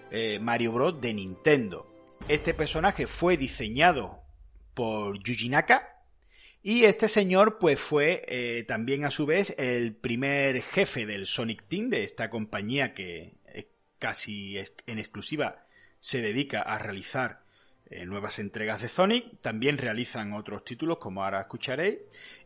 eh, 0.09 0.39
Mario 0.39 0.71
Bros. 0.71 0.99
de 0.99 1.13
Nintendo. 1.13 1.87
Este 2.27 2.55
personaje 2.55 3.05
fue 3.05 3.37
diseñado 3.37 4.23
por 4.73 5.19
Yuji 5.19 5.49
Naka, 5.49 5.90
y 6.63 6.83
este 6.85 7.09
señor, 7.09 7.57
pues 7.59 7.79
fue 7.79 8.23
eh, 8.27 8.63
también 8.67 9.05
a 9.05 9.11
su 9.11 9.25
vez 9.25 9.55
el 9.57 9.93
primer 9.95 10.61
jefe 10.61 11.05
del 11.05 11.25
Sonic 11.25 11.63
Team, 11.67 11.89
de 11.89 12.03
esta 12.03 12.29
compañía 12.29 12.93
que 12.93 13.33
casi 14.01 14.57
en 14.87 14.97
exclusiva 14.97 15.57
se 15.99 16.21
dedica 16.21 16.61
a 16.61 16.79
realizar 16.79 17.43
eh, 17.91 18.05
nuevas 18.05 18.39
entregas 18.39 18.81
de 18.81 18.89
Sonic. 18.89 19.41
También 19.41 19.77
realizan 19.77 20.33
otros 20.33 20.65
títulos, 20.65 20.97
como 20.97 21.23
ahora 21.23 21.41
escucharéis. 21.41 21.99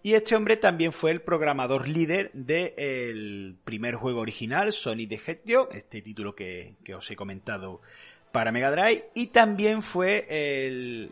Y 0.03 0.13
este 0.13 0.35
hombre 0.35 0.57
también 0.57 0.91
fue 0.91 1.11
el 1.11 1.21
programador 1.21 1.87
líder 1.87 2.31
del 2.33 3.55
primer 3.63 3.95
juego 3.95 4.19
original, 4.19 4.73
Sonic 4.73 5.09
the 5.09 5.21
Hedgehog, 5.31 5.69
este 5.71 6.01
título 6.01 6.35
que, 6.35 6.75
os 6.95 7.09
he 7.09 7.15
comentado 7.15 7.81
para 8.31 8.51
Mega 8.51 8.69
Drive. 8.69 9.05
Y 9.13 9.27
también 9.27 9.81
fue 9.81 10.27
el, 10.29 11.11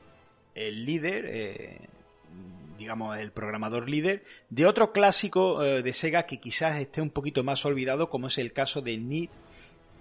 el 0.55 0.85
líder. 0.85 1.25
Eh, 1.27 1.77
digamos, 2.77 3.17
el 3.17 3.31
programador 3.31 3.89
líder, 3.89 4.23
de 4.49 4.65
otro 4.65 4.91
clásico 4.91 5.63
eh, 5.63 5.81
de 5.81 5.93
Sega 5.93 6.25
que 6.25 6.39
quizás 6.39 6.77
esté 6.77 7.01
un 7.01 7.09
poquito 7.09 7.43
más 7.43 7.65
olvidado, 7.65 8.09
como 8.09 8.27
es 8.27 8.37
el 8.37 8.53
caso 8.53 8.81
de 8.81 8.97
Need 8.97 9.29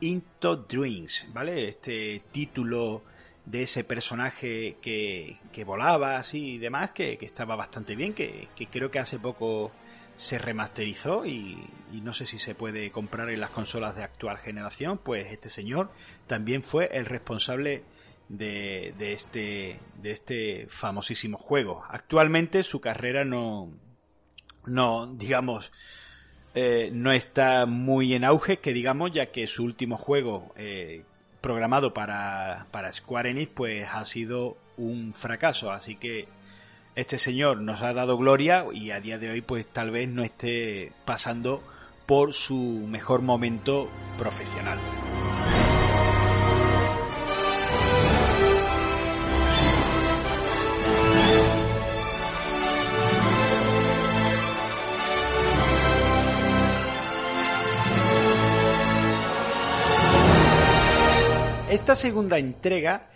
Into 0.00 0.56
Dreams, 0.56 1.28
¿vale? 1.32 1.68
Este 1.68 2.22
título 2.32 3.02
de 3.44 3.62
ese 3.62 3.84
personaje 3.84 4.76
que, 4.80 5.38
que 5.52 5.64
volaba 5.64 6.16
así 6.16 6.54
y 6.54 6.58
demás, 6.58 6.90
que, 6.90 7.18
estaba 7.20 7.56
bastante 7.56 7.96
bien, 7.96 8.14
que, 8.14 8.48
creo 8.70 8.90
que 8.90 8.98
hace 8.98 9.18
poco 9.18 9.72
se 10.16 10.38
remasterizó 10.38 11.24
y, 11.24 11.58
no 11.90 12.12
sé 12.12 12.26
si 12.26 12.38
se 12.38 12.54
puede 12.54 12.90
comprar 12.90 13.30
en 13.30 13.40
las 13.40 13.50
consolas 13.50 13.96
de 13.96 14.04
actual 14.04 14.38
generación, 14.38 14.98
pues 14.98 15.32
este 15.32 15.48
señor 15.48 15.90
también 16.26 16.62
fue 16.62 16.88
el 16.92 17.06
responsable 17.06 17.82
de, 18.28 18.94
este, 19.12 19.78
de 20.00 20.10
este 20.10 20.66
famosísimo 20.68 21.38
juego. 21.38 21.82
Actualmente 21.88 22.62
su 22.62 22.80
carrera 22.80 23.24
no, 23.24 23.70
no 24.66 25.06
digamos, 25.06 25.72
eh, 26.54 26.90
no 26.92 27.12
está 27.12 27.66
muy 27.66 28.14
en 28.14 28.24
auge, 28.24 28.58
que 28.58 28.72
digamos, 28.72 29.12
ya 29.12 29.26
que 29.26 29.46
su 29.46 29.64
último 29.64 29.96
juego 29.96 30.52
eh, 30.56 31.04
programado 31.40 31.92
para, 31.92 32.66
para 32.70 32.92
Square 32.92 33.30
Enix 33.30 33.52
pues 33.54 33.88
ha 33.92 34.04
sido 34.04 34.56
un 34.76 35.12
fracaso, 35.14 35.70
así 35.70 35.96
que 35.96 36.28
este 36.94 37.18
señor 37.18 37.60
nos 37.60 37.82
ha 37.82 37.92
dado 37.92 38.18
gloria 38.18 38.66
y 38.72 38.90
a 38.90 39.00
día 39.00 39.18
de 39.18 39.30
hoy 39.30 39.40
pues 39.40 39.66
tal 39.66 39.90
vez 39.90 40.08
no 40.08 40.22
esté 40.22 40.92
pasando 41.04 41.62
por 42.06 42.32
su 42.32 42.86
mejor 42.88 43.22
momento 43.22 43.88
profesional. 44.18 44.78
Esta 61.72 61.96
segunda 61.96 62.36
entrega 62.36 63.06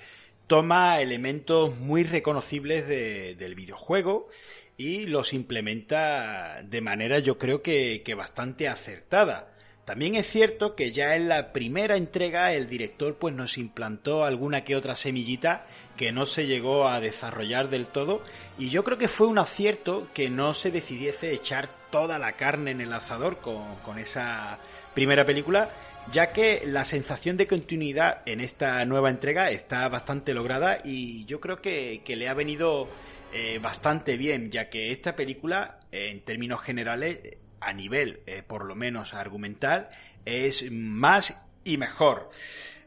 toma 0.46 1.02
elementos 1.02 1.76
muy 1.76 2.04
reconocibles 2.04 2.88
del 2.88 3.54
videojuego 3.54 4.30
y 4.78 5.04
los 5.04 5.34
implementa 5.34 6.62
de 6.62 6.80
manera 6.80 7.18
yo 7.18 7.36
creo 7.36 7.60
que, 7.60 8.02
bastante 8.16 8.66
acertada. 8.66 9.52
También 9.84 10.14
es 10.14 10.26
cierto 10.26 10.75
que 10.75 10.90
ya 10.92 11.16
en 11.16 11.28
la 11.28 11.52
primera 11.52 11.98
entrega 11.98 12.54
el 12.54 12.66
director 12.66 13.16
pues 13.16 13.34
nos 13.34 13.58
implantó 13.58 14.25
alguna 14.25 14.64
que 14.64 14.75
otra 14.75 14.96
semillita 14.96 15.66
que 15.98 16.10
no 16.10 16.25
se 16.25 16.46
llegó 16.46 16.88
a 16.88 16.98
desarrollar 16.98 17.68
del 17.68 17.84
todo 17.84 18.22
y 18.58 18.70
yo 18.70 18.84
creo 18.84 18.96
que 18.96 19.08
fue 19.08 19.26
un 19.26 19.36
acierto 19.36 20.08
que 20.14 20.30
no 20.30 20.54
se 20.54 20.70
decidiese 20.70 21.34
echar 21.34 21.68
toda 21.90 22.18
la 22.18 22.32
carne 22.32 22.70
en 22.70 22.80
el 22.80 22.94
asador 22.94 23.36
con, 23.36 23.76
con 23.84 23.98
esa 23.98 24.58
primera 24.94 25.26
película 25.26 25.68
ya 26.12 26.32
que 26.32 26.62
la 26.66 26.84
sensación 26.84 27.36
de 27.36 27.46
continuidad 27.46 28.22
en 28.26 28.40
esta 28.40 28.84
nueva 28.84 29.10
entrega 29.10 29.50
está 29.50 29.88
bastante 29.88 30.34
lograda 30.34 30.80
y 30.84 31.25
yo 31.25 31.40
creo 31.40 31.60
que, 31.60 32.02
le 32.06 32.28
ha 32.28 32.34
venido 32.34 32.88
eh, 33.32 33.58
bastante 33.58 34.16
bien, 34.16 34.50
ya 34.50 34.68
que 34.70 34.92
esta 34.92 35.16
película, 35.16 35.80
en 35.90 36.20
términos 36.22 36.62
generales, 36.62 37.18
a 37.60 37.72
nivel 37.72 38.20
eh, 38.26 38.42
por 38.46 38.64
lo 38.64 38.75
menos 38.75 39.14
argumental, 39.14 39.88
es 40.25 40.70
más 40.70 41.42
y 41.64 41.76
mejor. 41.76 42.30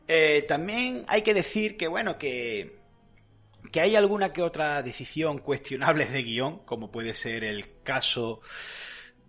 Eh, 0.07 0.45
también 0.47 1.03
hay 1.07 1.21
que 1.21 1.33
decir 1.33 1.77
que, 1.77 1.87
bueno, 1.87 2.17
que, 2.17 2.77
que 3.71 3.81
hay 3.81 3.95
alguna 3.95 4.31
que 4.33 4.41
otra 4.41 4.81
decisión 4.81 5.39
cuestionable 5.39 6.05
de 6.05 6.23
guion, 6.23 6.59
como 6.59 6.91
puede 6.91 7.13
ser 7.13 7.43
el 7.43 7.81
caso 7.83 8.41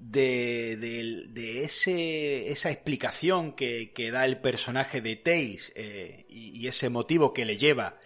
de, 0.01 1.63
ese, 1.63 2.51
esa 2.51 2.71
explicación 2.71 3.53
que, 3.53 4.11
da 4.13 4.25
el 4.25 4.39
personaje 4.39 5.01
de 5.01 5.17
Tails 5.17 5.73
eh, 5.77 6.25
y, 6.29 6.67
ese 6.67 6.89
motivo 6.89 7.33
que 7.33 7.45
le 7.45 7.57
lleva 7.57 7.99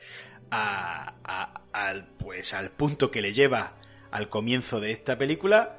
al, 0.51 2.07
pues, 2.19 2.53
al 2.55 2.71
punto 2.71 3.11
que 3.11 3.23
le 3.23 3.33
lleva 3.33 3.77
al 4.11 4.29
comienzo 4.29 4.81
de 4.81 4.91
esta 4.91 5.17
película. 5.17 5.79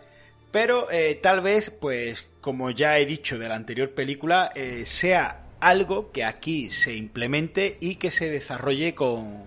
Pero 0.51 0.89
eh, 0.89 1.19
tal 1.21 1.41
vez, 1.41 1.69
pues 1.69 2.25
como 2.39 2.71
ya 2.71 2.97
he 2.97 3.05
dicho 3.05 3.37
de 3.37 3.49
la 3.49 3.55
anterior 3.55 3.91
película, 3.91 4.51
eh, 4.55 4.83
sea 4.85 5.43
algo 5.59 6.11
que 6.11 6.23
aquí 6.23 6.69
se 6.69 6.95
implemente 6.95 7.77
y 7.81 7.95
que 7.95 8.11
se 8.11 8.29
desarrolle 8.29 8.95
con, 8.95 9.43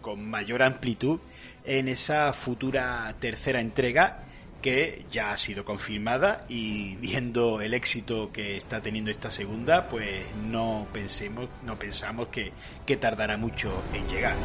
con 0.00 0.28
mayor 0.28 0.62
amplitud 0.62 1.18
en 1.64 1.88
esa 1.88 2.32
futura 2.32 3.16
tercera 3.18 3.60
entrega 3.60 4.24
que 4.64 5.04
ya 5.12 5.30
ha 5.30 5.36
sido 5.36 5.62
confirmada 5.62 6.46
y 6.48 6.96
viendo 6.96 7.60
el 7.60 7.74
éxito 7.74 8.32
que 8.32 8.56
está 8.56 8.80
teniendo 8.80 9.10
esta 9.10 9.30
segunda, 9.30 9.90
pues 9.90 10.24
no 10.42 10.86
pensemos, 10.90 11.50
no 11.66 11.78
pensamos 11.78 12.28
que, 12.28 12.50
que 12.86 12.96
tardará 12.96 13.36
mucho 13.36 13.70
en 13.92 14.08
llegar. 14.08 14.36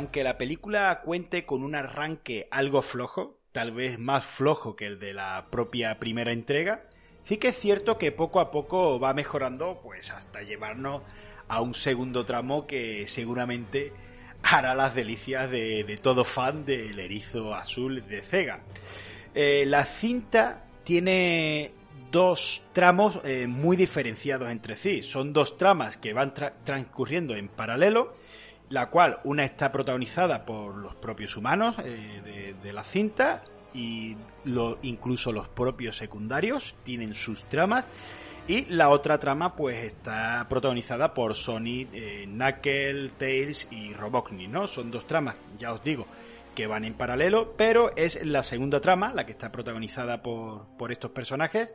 Aunque 0.00 0.24
la 0.24 0.38
película 0.38 1.02
cuente 1.04 1.44
con 1.44 1.62
un 1.62 1.74
arranque 1.74 2.48
algo 2.50 2.80
flojo, 2.80 3.36
tal 3.52 3.70
vez 3.70 3.98
más 3.98 4.24
flojo 4.24 4.74
que 4.74 4.86
el 4.86 4.98
de 4.98 5.12
la 5.12 5.48
propia 5.50 5.98
primera 5.98 6.32
entrega, 6.32 6.84
sí 7.22 7.36
que 7.36 7.48
es 7.48 7.58
cierto 7.58 7.98
que 7.98 8.10
poco 8.10 8.40
a 8.40 8.50
poco 8.50 8.98
va 8.98 9.12
mejorando, 9.12 9.78
pues 9.82 10.10
hasta 10.10 10.40
llevarnos 10.42 11.02
a 11.48 11.60
un 11.60 11.74
segundo 11.74 12.24
tramo 12.24 12.66
que 12.66 13.06
seguramente 13.08 13.92
hará 14.42 14.74
las 14.74 14.94
delicias 14.94 15.50
de, 15.50 15.98
todo 16.00 16.24
fan 16.24 16.64
del 16.64 16.98
erizo 16.98 17.54
azul 17.54 18.02
de 18.08 18.22
Sega. 18.22 18.60
Eh, 19.34 19.64
la 19.66 19.84
cinta 19.84 20.64
tiene 20.82 21.72
dos 22.10 22.62
tramos 22.72 23.20
eh, 23.22 23.46
muy 23.46 23.76
diferenciados 23.76 24.50
entre 24.50 24.76
sí. 24.76 25.02
Son 25.02 25.34
dos 25.34 25.58
tramas 25.58 25.98
que 25.98 26.14
van 26.14 26.32
transcurriendo 26.64 27.36
en 27.36 27.48
paralelo 27.48 28.14
la 28.70 28.88
cual 28.88 29.18
una 29.24 29.44
está 29.44 29.70
protagonizada 29.70 30.46
por 30.46 30.76
los 30.76 30.94
propios 30.94 31.36
humanos 31.36 31.76
eh, 31.84 32.54
de, 32.62 32.72
la 32.72 32.84
cinta 32.84 33.42
y 33.74 34.16
incluso 34.82 35.32
los 35.32 35.48
propios 35.48 35.96
secundarios 35.96 36.74
tienen 36.84 37.14
sus 37.14 37.44
tramas 37.44 37.86
y 38.46 38.64
la 38.66 38.88
otra 38.88 39.18
trama 39.18 39.54
pues 39.54 39.84
está 39.84 40.46
protagonizada 40.48 41.12
por 41.14 41.34
Sonic, 41.34 41.88
eh, 41.92 42.24
Knuckle, 42.26 43.10
Tails 43.10 43.68
y 43.70 43.92
Robotnik, 43.92 44.48
¿no? 44.48 44.66
Son 44.66 44.90
dos 44.90 45.06
tramas, 45.06 45.36
ya 45.58 45.72
os 45.72 45.82
digo, 45.82 46.06
que 46.54 46.66
van 46.66 46.84
en 46.84 46.94
paralelo, 46.94 47.54
pero 47.56 47.94
es 47.96 48.24
la 48.24 48.42
segunda 48.42 48.80
trama, 48.80 49.12
la 49.12 49.26
que 49.26 49.32
está 49.32 49.52
protagonizada 49.52 50.22
por, 50.22 50.66
por 50.76 50.90
estos 50.90 51.10
personajes, 51.10 51.74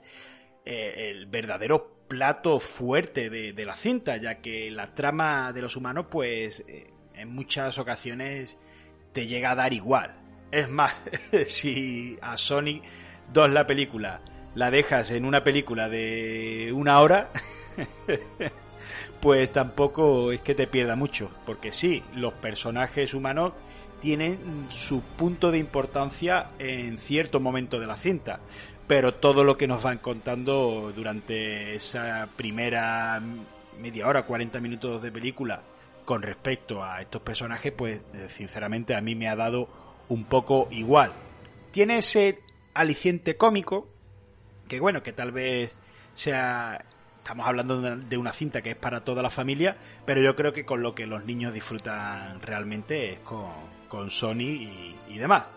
eh, 0.65 1.11
el 1.11 1.27
verdadero 1.27 1.95
plato 2.07 2.59
fuerte 2.59 3.29
de, 3.29 3.65
la 3.65 3.75
cinta, 3.75 4.17
ya 4.17 4.35
que 4.41 4.69
la 4.71 4.93
trama 4.93 5.53
de 5.53 5.61
los 5.61 5.75
humanos, 5.75 6.07
pues 6.09 6.63
eh, 6.67 6.91
en 7.13 7.29
muchas 7.33 7.77
ocasiones 7.77 8.57
te 9.11 9.27
llega 9.27 9.51
a 9.51 9.55
dar 9.55 9.73
igual. 9.73 10.15
Es 10.51 10.69
más, 10.69 10.93
si 11.47 12.17
a 12.21 12.37
Sonic 12.37 12.83
2 13.33 13.51
la 13.51 13.65
película 13.67 14.21
la 14.55 14.71
dejas 14.71 15.11
en 15.11 15.25
una 15.25 15.43
película 15.43 15.89
de 15.89 16.71
una 16.73 16.99
hora, 17.01 17.29
pues 19.21 19.51
tampoco 19.51 20.31
es 20.31 20.41
que 20.41 20.55
te 20.55 20.67
pierda 20.67 20.95
mucho, 20.95 21.29
porque 21.45 21.71
sí, 21.71 22.03
los 22.15 22.33
personajes 22.33 23.13
humanos 23.13 23.53
tienen 23.99 24.67
su 24.69 25.01
punto 25.01 25.51
de 25.51 25.57
importancia 25.57 26.49
en 26.59 26.97
cierto 26.97 27.39
momento 27.39 27.79
de 27.79 27.87
la 27.87 27.97
cinta, 27.97 28.39
pero 28.87 29.15
todo 29.15 29.43
lo 29.43 29.57
que 29.57 29.67
nos 29.67 29.81
van 29.81 29.97
contando 29.97 30.91
durante 30.95 31.75
esa 31.75 32.27
primera 32.35 33.21
media 33.79 34.07
hora, 34.07 34.25
40 34.25 34.59
minutos 34.59 35.01
de 35.01 35.11
película 35.11 35.61
con 36.05 36.21
respecto 36.21 36.83
a 36.83 37.01
estos 37.01 37.21
personajes, 37.21 37.71
pues 37.71 37.99
eh, 38.13 38.27
sinceramente 38.29 38.93
a 38.95 39.01
mí 39.01 39.15
me 39.15 39.27
ha 39.27 39.35
dado 39.35 39.67
un 40.07 40.25
poco 40.25 40.67
igual. 40.71 41.11
Tiene 41.71 41.97
ese 41.97 42.41
aliciente 42.73 43.37
cómico, 43.37 43.87
que 44.67 44.79
bueno, 44.79 45.03
que 45.03 45.13
tal 45.13 45.31
vez 45.31 45.75
sea... 46.13 46.85
Estamos 47.17 47.47
hablando 47.47 47.81
de 47.81 48.17
una 48.17 48.33
cinta 48.33 48.61
que 48.61 48.69
es 48.69 48.75
para 48.75 49.03
toda 49.03 49.23
la 49.23 49.31
familia, 49.31 49.77
pero 50.05 50.21
yo 50.21 50.35
creo 50.35 50.53
que 50.53 50.63
con 50.63 50.83
lo 50.83 50.93
que 50.93 51.07
los 51.07 51.25
niños 51.25 51.55
disfrutan 51.55 52.39
realmente 52.39 53.13
es 53.13 53.19
con, 53.21 53.49
con 53.87 54.11
Sony 54.11 54.41
y, 54.41 54.95
y 55.09 55.17
demás. 55.17 55.51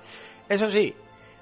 Eso 0.49 0.71
sí, 0.71 0.95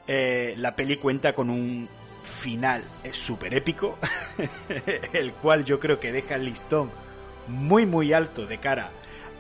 eh, 0.07 0.55
la 0.59 0.77
peli 0.77 0.97
cuenta 0.97 1.33
con 1.33 1.51
un 1.51 1.89
final 2.23 2.83
súper 3.13 3.55
épico, 3.55 3.99
el 5.13 5.33
cual 5.35 5.65
yo 5.65 5.79
creo 5.79 6.01
que 6.01 6.13
deja 6.13 6.35
el 6.35 6.45
listón 6.45 6.91
muy 7.49 7.87
muy 7.87 8.13
alto 8.13 8.47
de 8.47 8.59
cara 8.59 8.91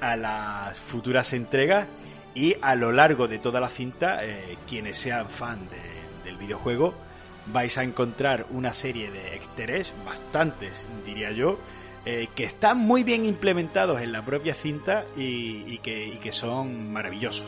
a 0.00 0.16
las 0.16 0.76
futuras 0.76 1.32
entregas 1.32 1.86
y 2.34 2.56
a 2.60 2.74
lo 2.74 2.92
largo 2.92 3.28
de 3.28 3.38
toda 3.38 3.60
la 3.60 3.68
cinta, 3.68 4.22
eh, 4.22 4.58
quienes 4.68 4.96
sean 4.96 5.28
fan 5.28 5.60
del 6.24 6.36
videojuego, 6.36 6.94
vais 7.46 7.78
a 7.78 7.82
encontrar 7.82 8.46
una 8.50 8.74
serie 8.74 9.10
de 9.10 9.34
exteres, 9.34 9.92
bastantes 10.04 10.82
diría 11.04 11.32
yo, 11.32 11.58
eh, 12.04 12.28
que 12.34 12.44
están 12.44 12.78
muy 12.78 13.04
bien 13.04 13.24
implementados 13.24 14.00
en 14.02 14.12
la 14.12 14.22
propia 14.22 14.54
cinta 14.54 15.04
y 15.16 15.78
que 15.78 16.30
son 16.32 16.92
maravillosos. 16.92 17.46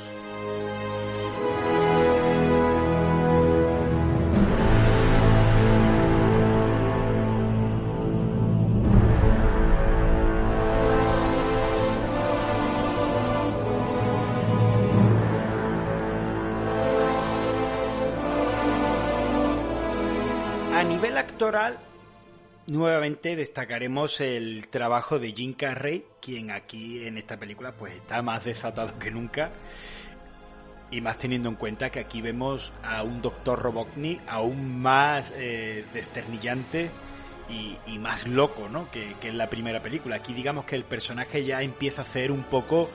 Nuevamente 22.69 23.35
destacaremos 23.35 24.21
el 24.21 24.69
trabajo 24.69 25.19
de 25.19 25.33
Jim 25.33 25.55
Carrey, 25.55 26.05
quien 26.21 26.51
aquí 26.51 27.05
en 27.05 27.19
esta 27.19 27.37
película 27.37 27.73
pues 27.73 27.95
está 27.95 28.23
más 28.23 28.45
desatado 28.45 28.97
que 28.99 29.11
nunca. 29.11 29.51
Y 30.91 31.01
más 31.01 31.19
teniendo 31.19 31.49
en 31.49 31.57
cuenta 31.57 31.91
que 31.91 32.01
aquí 32.01 32.23
vemos 32.23 32.73
a 32.83 33.03
un 33.03 33.21
Doctor 33.21 33.61
Robotnik 33.61 34.21
aún 34.27 34.81
más 34.81 35.35
eh, 35.37 35.85
desternillante 35.93 36.91
y, 37.51 37.99
más 37.99 38.27
loco, 38.27 38.69
¿no? 38.69 38.91
Que, 38.91 39.15
en 39.23 39.37
la 39.37 39.51
primera 39.51 39.83
película. 39.83 40.17
Aquí 40.17 40.33
digamos 40.33 40.65
que 40.65 40.77
el 40.77 40.85
personaje 40.85 41.45
ya 41.45 41.63
empieza 41.63 42.03
a 42.03 42.05
hacer 42.05 42.31
un 42.31 42.43
poco 42.43 42.89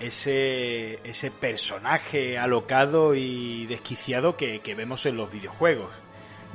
ese, 0.00 0.98
ese 1.04 1.30
personaje 1.30 2.38
alocado 2.38 3.14
y 3.14 3.66
desquiciado 3.66 4.36
que 4.36 4.74
vemos 4.76 5.06
en 5.06 5.16
los 5.16 5.30
videojuegos. 5.30 5.90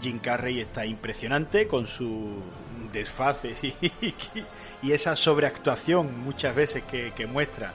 Jim 0.01 0.19
Carrey 0.19 0.59
está 0.59 0.85
impresionante 0.85 1.67
con 1.67 1.87
sus 1.87 2.43
desfaces 2.91 3.63
y, 3.63 3.75
esa 4.91 5.15
sobreactuación 5.15 6.19
muchas 6.23 6.55
veces 6.55 6.83
que, 6.83 7.27
muestra 7.27 7.73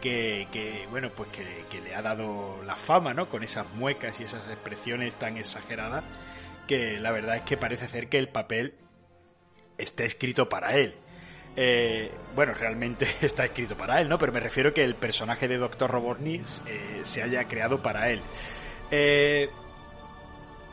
que, 0.00 0.86
bueno 0.90 1.10
pues 1.10 1.28
que, 1.30 1.80
le 1.80 1.94
ha 1.94 2.02
dado 2.02 2.62
la 2.64 2.74
fama 2.74 3.14
no 3.14 3.28
con 3.28 3.42
esas 3.42 3.66
muecas 3.74 4.18
y 4.18 4.24
esas 4.24 4.46
expresiones 4.48 5.14
tan 5.14 5.36
exageradas 5.36 6.02
que 6.66 6.98
la 6.98 7.12
verdad 7.12 7.36
es 7.36 7.42
que 7.42 7.56
parece 7.56 7.86
ser 7.88 8.08
que 8.08 8.18
el 8.18 8.28
papel 8.28 8.74
está 9.78 10.04
escrito 10.04 10.48
para 10.48 10.76
él 10.76 10.94
eh, 11.60 12.12
bueno, 12.36 12.54
realmente 12.54 13.08
está 13.20 13.44
escrito 13.46 13.76
para 13.76 14.00
él, 14.00 14.08
¿no? 14.08 14.16
Pero 14.16 14.32
me 14.32 14.38
refiero 14.38 14.72
que 14.72 14.84
el 14.84 14.94
personaje 14.94 15.48
de 15.48 15.56
Dr. 15.56 15.90
Robotnik 15.90 16.44
eh, 16.68 17.00
se 17.02 17.20
haya 17.20 17.48
creado 17.48 17.82
para 17.82 18.10
él. 18.10 18.20
Eh, 18.92 19.50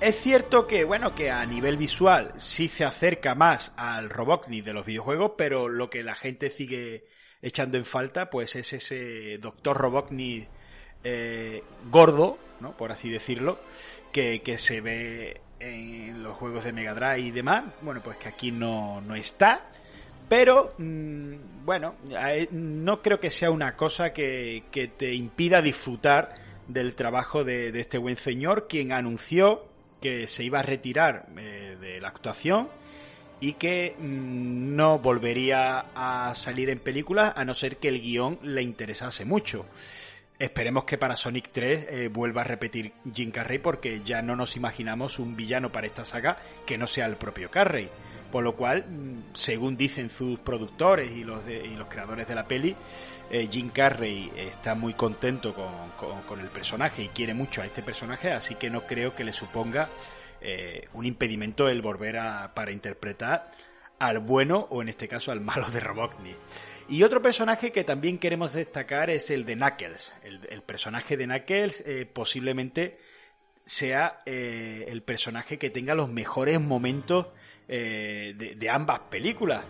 es 0.02 0.20
cierto 0.20 0.68
que, 0.68 0.84
bueno, 0.84 1.16
que 1.16 1.32
a 1.32 1.46
nivel 1.46 1.78
visual 1.78 2.34
sí 2.38 2.68
se 2.68 2.86
acerca 2.86 3.36
más 3.36 3.74
al 3.78 4.10
Robotnik 4.10 4.64
de 4.66 4.74
los 4.74 4.86
videojuegos, 4.86 5.34
pero 5.38 5.68
lo 5.68 5.90
que 5.90 6.04
la 6.04 6.16
gente 6.16 6.50
sigue 6.50 7.06
echando 7.42 7.78
en 7.78 7.86
falta, 7.86 8.30
pues 8.30 8.56
es 8.56 8.74
ese 8.74 9.38
Doctor 9.38 9.78
Robotnik 9.78 10.50
eh, 11.04 11.64
gordo, 11.92 12.40
¿no? 12.60 12.76
Por 12.76 12.92
así 12.92 13.10
decirlo, 13.10 13.60
que, 14.12 14.42
se 14.58 14.82
ve 14.82 15.42
en 15.60 16.24
los 16.24 16.36
juegos 16.36 16.64
de 16.64 16.74
Mega 16.74 16.94
Drive 16.94 17.20
y 17.20 17.32
demás. 17.32 17.66
Bueno, 17.82 18.02
pues 18.04 18.18
que 18.18 18.28
aquí 18.28 18.52
no, 18.52 19.02
está. 19.16 19.70
Pero, 20.28 20.74
mm, 20.80 21.64
bueno, 21.64 21.96
no 22.52 23.02
creo 23.02 23.20
que 23.20 23.30
sea 23.30 23.52
una 23.52 23.76
cosa 23.76 24.12
que, 24.12 24.64
te 24.98 25.14
impida 25.14 25.62
disfrutar 25.62 26.34
del 26.68 26.96
trabajo 26.96 27.44
de, 27.44 27.80
este 27.80 28.00
buen 28.00 28.18
señor, 28.18 28.68
quien 28.68 28.92
anunció 28.92 29.75
que 30.06 30.28
se 30.28 30.44
iba 30.44 30.60
a 30.60 30.62
retirar 30.62 31.26
eh, 31.36 31.78
de 31.82 32.00
la 32.00 32.10
actuación 32.10 32.70
y 33.40 33.54
que 33.54 33.96
mm, 33.98 34.76
no 34.76 35.00
volvería 35.00 35.86
a 35.96 36.36
salir 36.36 36.70
en 36.70 36.78
películas 36.78 37.34
a 37.36 37.44
no 37.44 37.56
ser 37.56 37.78
que 37.78 37.88
el 37.88 38.00
guion 38.00 38.38
le 38.44 38.62
interesase 38.62 39.26
mucho. 39.26 39.66
Esperemos 40.38 40.84
que 40.84 41.00
para 41.00 41.16
Sonic 41.16 41.50
3 41.52 41.88
eh, 41.90 42.10
vuelva 42.10 42.42
a 42.42 42.44
repetir 42.44 42.94
Jim 43.12 43.32
Carrey 43.32 43.58
porque 43.58 44.04
ya 44.06 44.22
no 44.22 44.36
nos 44.36 44.56
imaginamos 44.56 45.18
un 45.18 45.36
villano 45.36 45.72
para 45.72 45.88
esta 45.88 46.06
saga 46.06 46.38
que 46.68 46.78
no 46.78 46.86
sea 46.86 47.08
el 47.08 47.16
propio 47.16 47.50
Carrey. 47.50 47.90
Por 48.32 48.44
lo 48.44 48.56
cual, 48.56 48.86
mm, 48.88 49.34
según 49.34 49.78
dicen 49.78 50.10
sus 50.10 50.40
productores 50.40 51.12
y 51.12 51.24
los, 51.24 51.48
y 51.48 51.76
los 51.76 51.88
creadores 51.88 52.28
de 52.28 52.36
la 52.36 52.48
peli, 52.48 52.76
eh, 53.32 53.48
Jim 53.52 53.70
Carrey 53.70 54.32
está 54.36 54.76
muy 54.76 54.94
contento 54.94 55.54
con, 55.54 56.40
el 56.40 56.48
personaje 56.50 57.04
y 57.04 57.08
quiere 57.08 57.34
mucho 57.34 57.62
a 57.62 57.66
este 57.66 57.82
personaje, 57.82 58.32
así 58.32 58.56
que 58.56 58.70
no 58.70 58.86
creo 58.86 59.16
que 59.16 59.24
le 59.24 59.34
suponga 59.34 59.90
eh, 60.42 60.88
un 60.94 61.06
impedimento 61.06 61.68
el 61.68 61.82
volver 61.82 62.18
a, 62.18 62.54
para 62.54 62.72
interpretar 62.72 63.52
al 63.98 64.20
bueno 64.20 64.68
o 64.70 64.82
en 64.82 64.90
este 64.90 65.08
caso 65.08 65.32
al 65.32 65.42
malo 65.42 65.70
de 65.72 65.80
Robotnik. 65.80 66.36
Y 66.88 67.02
otro 67.02 67.22
personaje 67.22 67.72
que 67.72 67.84
también 67.84 68.20
queremos 68.20 68.54
destacar 68.54 69.10
es 69.10 69.32
el 69.32 69.46
de 69.46 69.56
Knuckles. 69.56 70.14
El, 70.22 70.62
personaje 70.62 71.18
de 71.18 71.26
Knuckles 71.26 71.84
eh, 71.88 72.06
posiblemente 72.06 73.00
sea 73.66 74.20
el 74.26 75.02
personaje 75.02 75.58
que 75.58 75.72
tenga 75.72 75.96
los 75.96 76.10
mejores 76.10 76.62
momentos 76.62 77.28
de, 77.68 78.70
ambas 78.70 79.00
películas. 79.10 79.66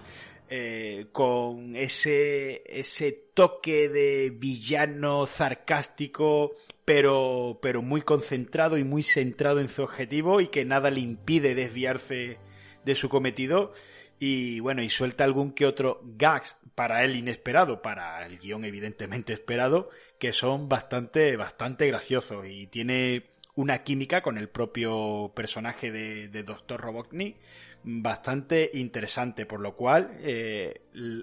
Eh, 0.48 1.08
con 1.12 1.76
ese, 1.76 2.62
ese 2.68 3.12
toque 3.34 3.90
de 3.90 4.30
villano 4.30 5.26
sarcástico, 5.26 6.52
pero, 6.86 7.58
pero 7.64 7.82
muy 7.82 8.04
concentrado 8.04 8.78
y 8.78 8.84
muy 8.84 9.02
centrado 9.02 9.60
en 9.60 9.70
su 9.70 9.82
objetivo 9.82 10.42
y 10.42 10.48
que 10.48 10.64
nada 10.64 10.92
le 10.92 11.00
impide 11.00 11.56
desviarse 11.56 12.38
de 12.86 12.96
su 12.96 13.10
cometido. 13.10 13.74
Y 14.20 14.60
bueno, 14.60 14.84
y 14.84 14.90
suelta 14.90 15.24
algún 15.24 15.52
que 15.52 15.66
otro 15.66 16.00
gags 16.04 16.58
para 16.76 17.04
él 17.04 17.16
inesperado, 17.16 17.82
para 17.82 18.24
el 18.26 18.38
guion 18.38 18.66
evidentemente 18.66 19.34
esperado, 19.34 19.90
que 20.20 20.32
son 20.32 20.70
bastante, 20.70 21.36
bastante 21.38 21.88
graciosos 21.88 22.46
y 22.48 22.68
tiene 22.68 23.32
una 23.56 23.84
química 23.84 24.22
con 24.22 24.38
el 24.38 24.50
propio 24.50 25.32
personaje 25.36 25.92
de, 25.92 26.28
de 26.28 26.44
Dr. 26.44 26.80
Robotnik 26.80 27.38
bastante 27.86 28.72
interesante, 28.74 29.46
por 29.46 29.60
lo 29.60 29.76
cual 29.76 30.18
eh, 30.20 30.82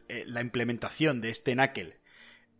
eh, 0.09 0.25
la 0.27 0.41
implementación 0.41 1.21
de 1.21 1.31
este 1.31 1.55
Knuckle 1.55 1.99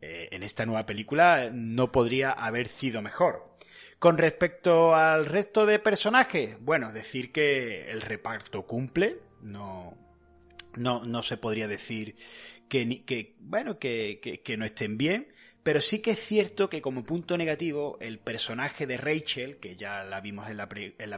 eh, 0.01 0.29
en 0.33 0.43
esta 0.43 0.67
nueva 0.67 0.85
película 0.85 1.51
no 1.53 1.93
podría 1.93 2.33
haber 2.33 2.69
sido 2.69 3.01
mejor. 3.01 3.57
Con 4.01 4.19
respecto 4.19 4.97
al 4.97 5.27
resto 5.27 5.65
de 5.65 5.79
personajes, 5.79 6.57
bueno, 6.61 6.93
decir 6.93 7.31
que 7.31 7.89
el 7.89 8.03
reparto 8.03 8.67
cumple, 8.67 9.21
no, 9.41 9.97
no, 10.77 11.05
no 11.05 11.23
se 11.23 11.37
podría 11.37 11.69
decir 11.69 12.17
que, 12.69 13.05
que 13.05 13.37
bueno, 13.39 13.79
que, 13.79 14.41
que, 14.43 14.57
no 14.57 14.65
estén 14.65 14.99
bien, 14.99 15.29
Pero 15.63 15.81
sí 15.81 16.01
que 16.01 16.13
es 16.13 16.19
cierto 16.19 16.69
que 16.69 16.83
como 16.83 17.05
punto 17.05 17.37
negativo, 17.39 17.97
el 18.01 18.19
personaje 18.19 18.87
de 18.87 18.97
Rachel, 18.97 19.59
que 19.59 19.77
ya 19.77 20.03
la 20.03 20.21
vimos 20.21 20.51
en 20.51 20.57
la, 20.57 20.69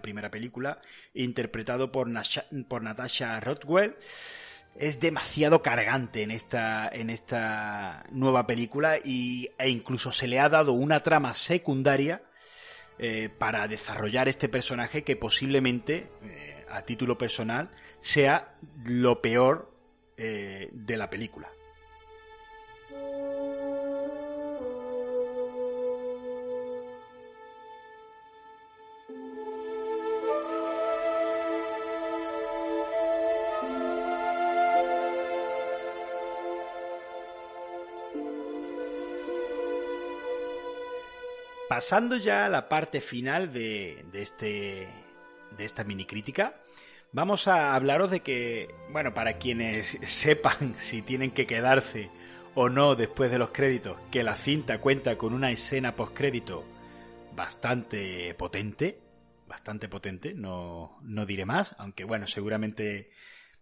primera 0.02 0.30
película, 0.30 0.80
interpretado 1.14 1.90
por, 1.90 2.08
por 2.68 2.82
Natasha 2.82 3.40
Rothwell, 3.40 3.96
es 4.76 5.00
demasiado 5.00 5.62
cargante 5.62 6.22
en 6.22 6.30
esta, 6.30 6.88
en 6.92 7.08
esta 7.10 8.04
nueva 8.10 8.46
película 8.46 8.98
y, 9.02 9.48
e 9.58 9.68
incluso 9.68 10.12
se 10.12 10.26
le 10.26 10.40
ha 10.40 10.48
dado 10.48 10.72
una 10.72 11.00
trama 11.00 11.32
secundaria 11.32 12.22
eh, 12.98 13.28
para 13.38 13.66
desarrollar 13.66 14.28
este 14.28 14.48
personaje 14.48 15.04
que 15.04 15.16
posiblemente, 15.16 16.10
eh, 16.22 16.66
a 16.68 16.82
título 16.82 17.16
personal, 17.16 17.70
sea 18.00 18.54
lo 18.84 19.22
peor 19.22 19.72
eh, 20.16 20.68
de 20.72 20.96
la 20.96 21.08
película. 21.08 21.48
Pasando 41.74 42.14
ya 42.16 42.44
a 42.44 42.48
la 42.48 42.68
parte 42.68 43.00
final 43.00 43.52
de, 43.52 44.04
este, 44.12 44.86
de 45.56 45.64
esta 45.64 45.82
mini 45.82 46.04
crítica, 46.04 46.54
vamos 47.10 47.48
a 47.48 47.74
hablaros 47.74 48.12
de 48.12 48.20
que, 48.20 48.72
bueno, 48.90 49.12
para 49.12 49.38
quienes 49.38 49.98
sepan 50.04 50.74
si 50.76 51.02
tienen 51.02 51.32
que 51.32 51.48
quedarse 51.48 52.12
o 52.54 52.68
no 52.68 52.94
después 52.94 53.28
de 53.28 53.38
los 53.38 53.50
créditos, 53.50 53.96
que 54.12 54.22
la 54.22 54.36
cinta 54.36 54.80
cuenta 54.80 55.18
con 55.18 55.34
una 55.34 55.50
escena 55.50 55.96
postcrédito 55.96 56.64
bastante 57.34 58.32
potente, 58.34 59.00
bastante 59.48 59.88
potente, 59.88 60.32
no, 60.32 61.00
no 61.02 61.26
diré 61.26 61.44
más, 61.44 61.74
aunque 61.78 62.04
bueno, 62.04 62.28
seguramente 62.28 63.10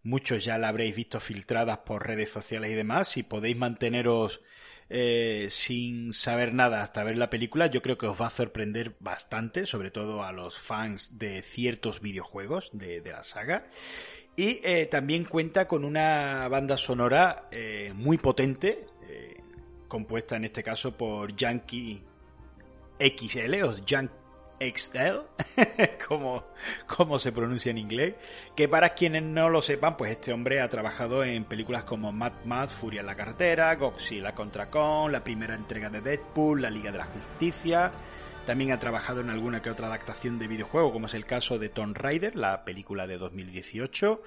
muchos 0.03 0.44
ya 0.44 0.59
la 0.59 0.68
habréis 0.68 0.94
visto 0.94 1.18
filtradas 1.18 1.79
por 1.79 2.07
redes 2.07 2.29
sociales 2.29 2.72
y 2.72 2.75
demás, 2.75 3.09
si 3.09 3.22
podéis 3.22 3.57
manteneros 3.57 4.42
eh, 4.88 5.49
sin 5.51 6.12
saber 6.12 6.55
nada 6.55 6.83
hasta 6.83 7.05
ver 7.05 7.16
la 7.16 7.31
película, 7.31 7.66
yo 7.66 7.83
creo 7.83 7.99
que 7.99 8.07
os 8.07 8.21
va 8.21 8.27
a 8.27 8.31
sorprender 8.31 8.97
bastante, 9.01 9.66
sobre 9.66 9.90
todo 9.90 10.25
a 10.25 10.33
los 10.33 10.59
fans 10.59 11.18
de 11.18 11.42
ciertos 11.42 12.01
videojuegos 12.01 12.71
de, 12.73 13.03
la 13.05 13.23
saga. 13.23 13.66
Y 14.37 14.61
eh, 14.64 14.87
también 14.90 15.25
cuenta 15.25 15.66
con 15.66 15.85
una 15.85 16.49
banda 16.49 16.77
sonora 16.77 17.49
eh, 17.51 17.92
muy 17.95 18.18
potente, 18.18 18.87
compuesta 19.88 20.37
en 20.37 20.47
este 20.47 20.62
caso 20.62 20.97
por 20.97 21.37
Yankee 21.37 22.03
XL 22.99 23.62
o 23.62 23.77
Yankee 23.85 24.21
Excel, 24.66 25.22
como, 26.09 26.44
como 26.87 27.18
se 27.18 27.33
pronuncia 27.33 27.70
en 27.70 27.79
inglés, 27.79 28.14
que 28.57 28.68
para 28.68 28.94
quienes 28.94 29.22
no 29.22 29.48
lo 29.48 29.62
sepan, 29.62 29.96
pues 29.96 30.12
este 30.12 30.33
hombre 30.33 30.61
ha 30.61 30.68
trabajado 30.68 31.25
en 31.25 31.44
películas 31.44 31.85
como 31.85 32.12
Mad 32.12 32.44
Max, 32.44 32.72
Furia 32.72 33.01
en 33.01 33.07
la 33.07 33.16
carretera, 33.16 33.75
Godzilla 33.77 34.35
contra 34.35 34.70
Kong, 34.70 35.11
la 35.11 35.25
primera 35.25 35.55
entrega 35.55 35.88
de 35.90 36.01
Deadpool, 36.01 36.62
La 36.62 36.70
Liga 36.70 36.92
de 36.92 36.98
la 36.98 37.07
Justicia, 37.07 37.92
también 38.46 38.72
ha 38.72 38.81
trabajado 38.81 39.20
en 39.20 39.31
alguna 39.31 39.62
que 39.62 39.70
otra 39.70 39.87
adaptación 39.87 40.38
de 40.38 40.48
videojuego, 40.48 40.92
como 40.92 41.07
es 41.07 41.14
el 41.14 41.27
caso 41.27 41.59
de 41.59 41.68
Tomb 41.68 41.96
Raider, 41.96 42.35
la 42.35 42.64
película 42.64 43.07
de 43.07 43.16
2018. 43.16 44.22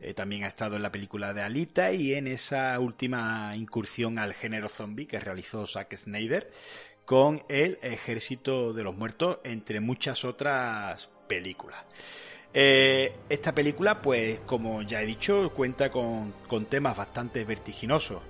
Eh, 0.00 0.12
también 0.12 0.42
ha 0.44 0.48
estado 0.48 0.74
en 0.76 0.82
la 0.82 0.90
película 0.90 1.32
de 1.32 1.42
Alita 1.42 1.92
y 1.92 2.14
en 2.14 2.26
esa 2.26 2.78
última 2.80 3.52
incursión 3.54 4.18
al 4.18 4.34
género 4.34 4.68
zombie 4.68 5.06
que 5.06 5.20
realizó 5.20 5.66
Zack 5.66 5.96
Snyder, 5.96 6.50
con 7.04 7.42
El 7.48 7.78
Ejército 7.82 8.72
de 8.72 8.82
los 8.82 8.96
Muertos, 8.96 9.38
entre 9.44 9.80
muchas 9.80 10.24
otras 10.24 11.08
películas. 11.28 11.84
Eh, 12.56 13.12
esta 13.28 13.52
película, 13.52 14.00
pues 14.00 14.38
como 14.46 14.82
ya 14.82 15.02
he 15.02 15.06
dicho, 15.06 15.50
cuenta 15.54 15.90
con, 15.90 16.32
temas 16.68 16.96
bastante 16.96 17.44
vertiginosos, 17.44 18.22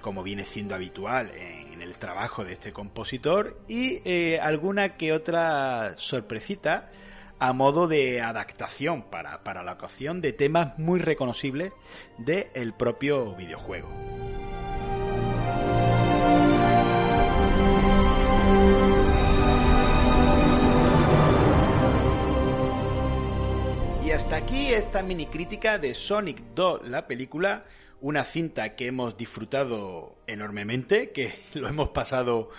como 0.00 0.22
viene 0.22 0.44
siendo 0.46 0.76
habitual 0.76 1.32
en, 1.36 1.82
el 1.82 1.94
trabajo 1.94 2.44
de 2.44 2.52
este 2.52 2.72
compositor, 2.72 3.58
y 3.66 4.00
eh, 4.04 4.38
alguna 4.40 4.96
que 4.96 5.12
otra 5.12 5.94
sorpresita 5.96 6.92
a 7.40 7.52
modo 7.52 7.88
de 7.88 8.20
adaptación 8.20 9.02
para, 9.02 9.42
para 9.42 9.64
la 9.64 9.72
ocasión 9.72 10.20
de 10.20 10.32
temas 10.32 10.78
muy 10.78 11.00
reconocibles 11.00 11.72
del 12.18 12.72
propio 12.72 13.34
videojuego. 13.34 13.88
Hasta 24.14 24.36
aquí 24.36 24.68
esta 24.68 25.02
mini 25.02 25.24
crítica 25.24 25.78
de 25.78 25.94
Sonic 25.94 26.38
2, 26.54 26.88
la 26.88 27.06
película, 27.06 27.64
una 28.02 28.24
cinta 28.24 28.74
que 28.74 28.88
hemos 28.88 29.16
disfrutado 29.16 30.18
enormemente, 30.26 31.12
que 31.12 31.44
lo 31.54 31.66
hemos 31.66 31.90
pasado 31.90 32.50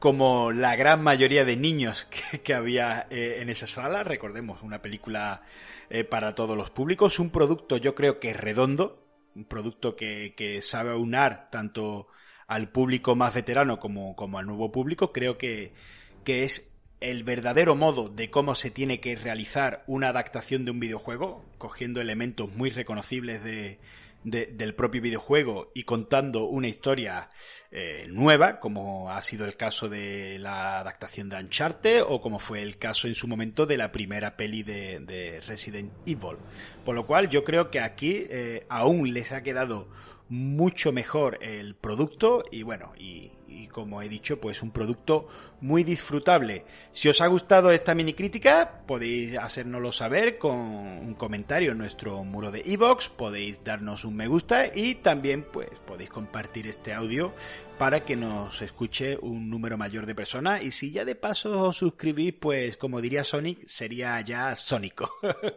como 0.00 0.50
la 0.50 0.74
gran 0.74 1.04
mayoría 1.04 1.44
de 1.44 1.56
niños 1.56 2.08
que, 2.42 2.54
había 2.54 3.06
eh, 3.10 3.38
en 3.40 3.50
esa 3.50 3.68
sala. 3.68 4.02
Recordemos, 4.02 4.62
una 4.62 4.82
película 4.82 5.42
eh, 5.90 6.02
para 6.02 6.34
todos 6.34 6.56
los 6.56 6.70
públicos, 6.70 7.20
un 7.20 7.30
producto 7.30 7.76
yo 7.76 7.94
creo 7.94 8.18
que 8.18 8.32
redondo, 8.32 9.06
un 9.36 9.44
producto 9.44 9.94
que, 9.94 10.34
que 10.36 10.60
sabe 10.60 10.90
aunar 10.90 11.50
tanto 11.52 12.08
al 12.48 12.68
público 12.70 13.14
más 13.14 13.32
veterano 13.32 13.78
como, 13.78 14.16
como 14.16 14.38
al 14.38 14.46
nuevo 14.46 14.72
público. 14.72 15.12
Creo 15.12 15.38
que, 15.38 15.72
que 16.24 16.42
es 16.42 16.75
el 17.00 17.24
verdadero 17.24 17.74
modo 17.74 18.08
de 18.08 18.30
cómo 18.30 18.54
se 18.54 18.70
tiene 18.70 19.00
que 19.00 19.16
realizar 19.16 19.84
una 19.86 20.08
adaptación 20.08 20.64
de 20.64 20.70
un 20.70 20.80
videojuego, 20.80 21.44
cogiendo 21.58 22.00
elementos 22.00 22.50
muy 22.52 22.70
reconocibles 22.70 23.42
de, 23.44 23.78
del 24.26 24.74
propio 24.74 25.00
videojuego 25.00 25.70
y 25.72 25.84
contando 25.84 26.46
una 26.46 26.66
historia 26.66 27.28
eh, 27.70 28.06
nueva, 28.08 28.58
como 28.58 29.10
ha 29.12 29.22
sido 29.22 29.44
el 29.44 29.56
caso 29.56 29.88
de 29.88 30.38
la 30.40 30.80
adaptación 30.80 31.28
de 31.28 31.36
Uncharted 31.36 32.02
o 32.02 32.20
como 32.20 32.40
fue 32.40 32.62
el 32.62 32.76
caso 32.76 33.06
en 33.06 33.14
su 33.14 33.28
momento 33.28 33.66
de 33.66 33.76
la 33.76 33.92
primera 33.92 34.36
peli 34.36 34.64
de, 34.64 35.40
Resident 35.46 35.92
Evil. 36.06 36.38
Por 36.84 36.96
lo 36.96 37.06
cual 37.06 37.28
yo 37.28 37.44
creo 37.44 37.70
que 37.70 37.78
aquí 37.78 38.26
eh, 38.28 38.66
aún 38.68 39.12
les 39.12 39.30
ha 39.30 39.42
quedado 39.42 39.88
mucho 40.28 40.90
mejor 40.92 41.38
el 41.40 41.76
producto 41.76 42.42
y 42.50 42.64
bueno, 42.64 42.92
y, 42.98 43.30
como 43.66 44.02
he 44.02 44.08
dicho, 44.08 44.40
pues 44.40 44.62
un 44.62 44.70
producto 44.70 45.28
muy 45.60 45.84
disfrutable. 45.84 46.64
Si 46.90 47.08
os 47.08 47.20
ha 47.20 47.26
gustado 47.26 47.70
esta 47.70 47.94
mini 47.94 48.14
crítica, 48.14 48.82
podéis 48.86 49.38
hacérnoslo 49.38 49.92
saber 49.92 50.38
con 50.38 50.56
un 50.56 51.14
comentario 51.14 51.72
en 51.72 51.78
nuestro 51.78 52.22
muro 52.24 52.50
de 52.50 52.62
iVoox, 52.64 53.08
podéis 53.10 53.62
darnos 53.64 54.04
un 54.04 54.16
me 54.16 54.28
gusta 54.28 54.66
y 54.74 54.96
también 54.96 55.46
pues 55.50 55.68
podéis 55.86 56.10
compartir 56.10 56.66
este 56.66 56.92
audio 56.92 57.32
para 57.78 58.04
que 58.04 58.16
nos 58.16 58.62
escuche 58.62 59.18
un 59.20 59.50
número 59.50 59.76
mayor 59.76 60.06
de 60.06 60.14
personas 60.14 60.62
y 60.62 60.70
si 60.70 60.90
ya 60.90 61.04
de 61.04 61.14
paso 61.14 61.60
os 61.60 61.76
suscribís, 61.76 62.34
pues 62.34 62.76
como 62.76 63.00
diría 63.00 63.24
Sonic, 63.24 63.66
sería 63.66 64.20
ya 64.20 64.54
sónico. 64.54 65.12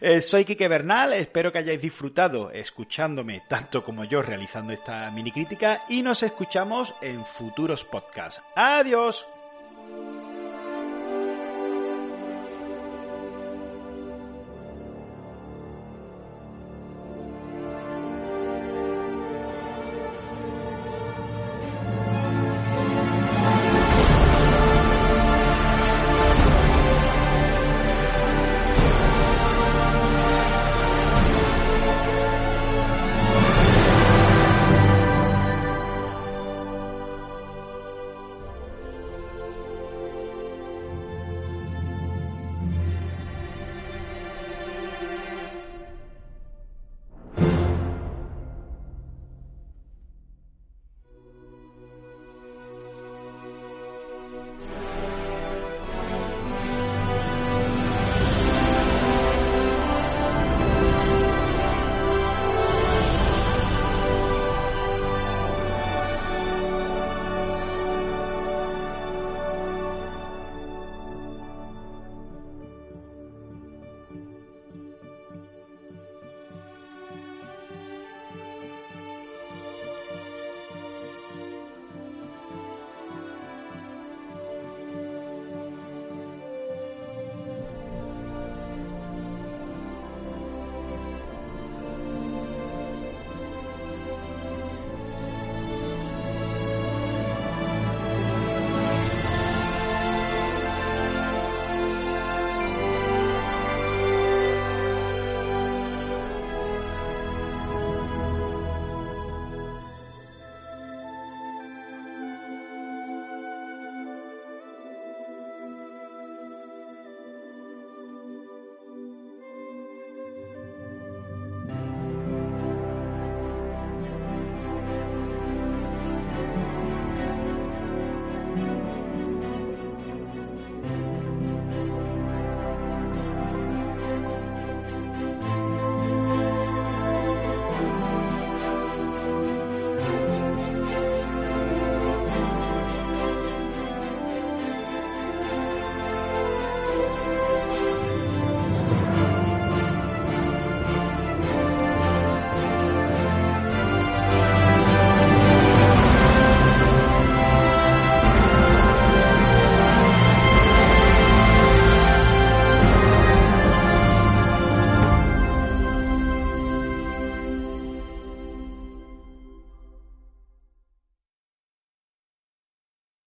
Eh, 0.00 0.20
soy 0.20 0.44
Kike 0.44 0.68
Bernal, 0.68 1.12
espero 1.12 1.50
que 1.50 1.58
hayáis 1.58 1.80
disfrutado 1.80 2.50
escuchándome 2.50 3.42
tanto 3.48 3.84
como 3.84 4.04
yo 4.04 4.22
realizando 4.22 4.72
esta 4.72 5.10
mini 5.10 5.32
crítica 5.32 5.82
y 5.88 6.02
nos 6.02 6.22
escuchamos 6.22 6.94
en 7.00 7.24
futuros 7.24 7.84
podcasts. 7.84 8.42
Adiós. 8.54 9.26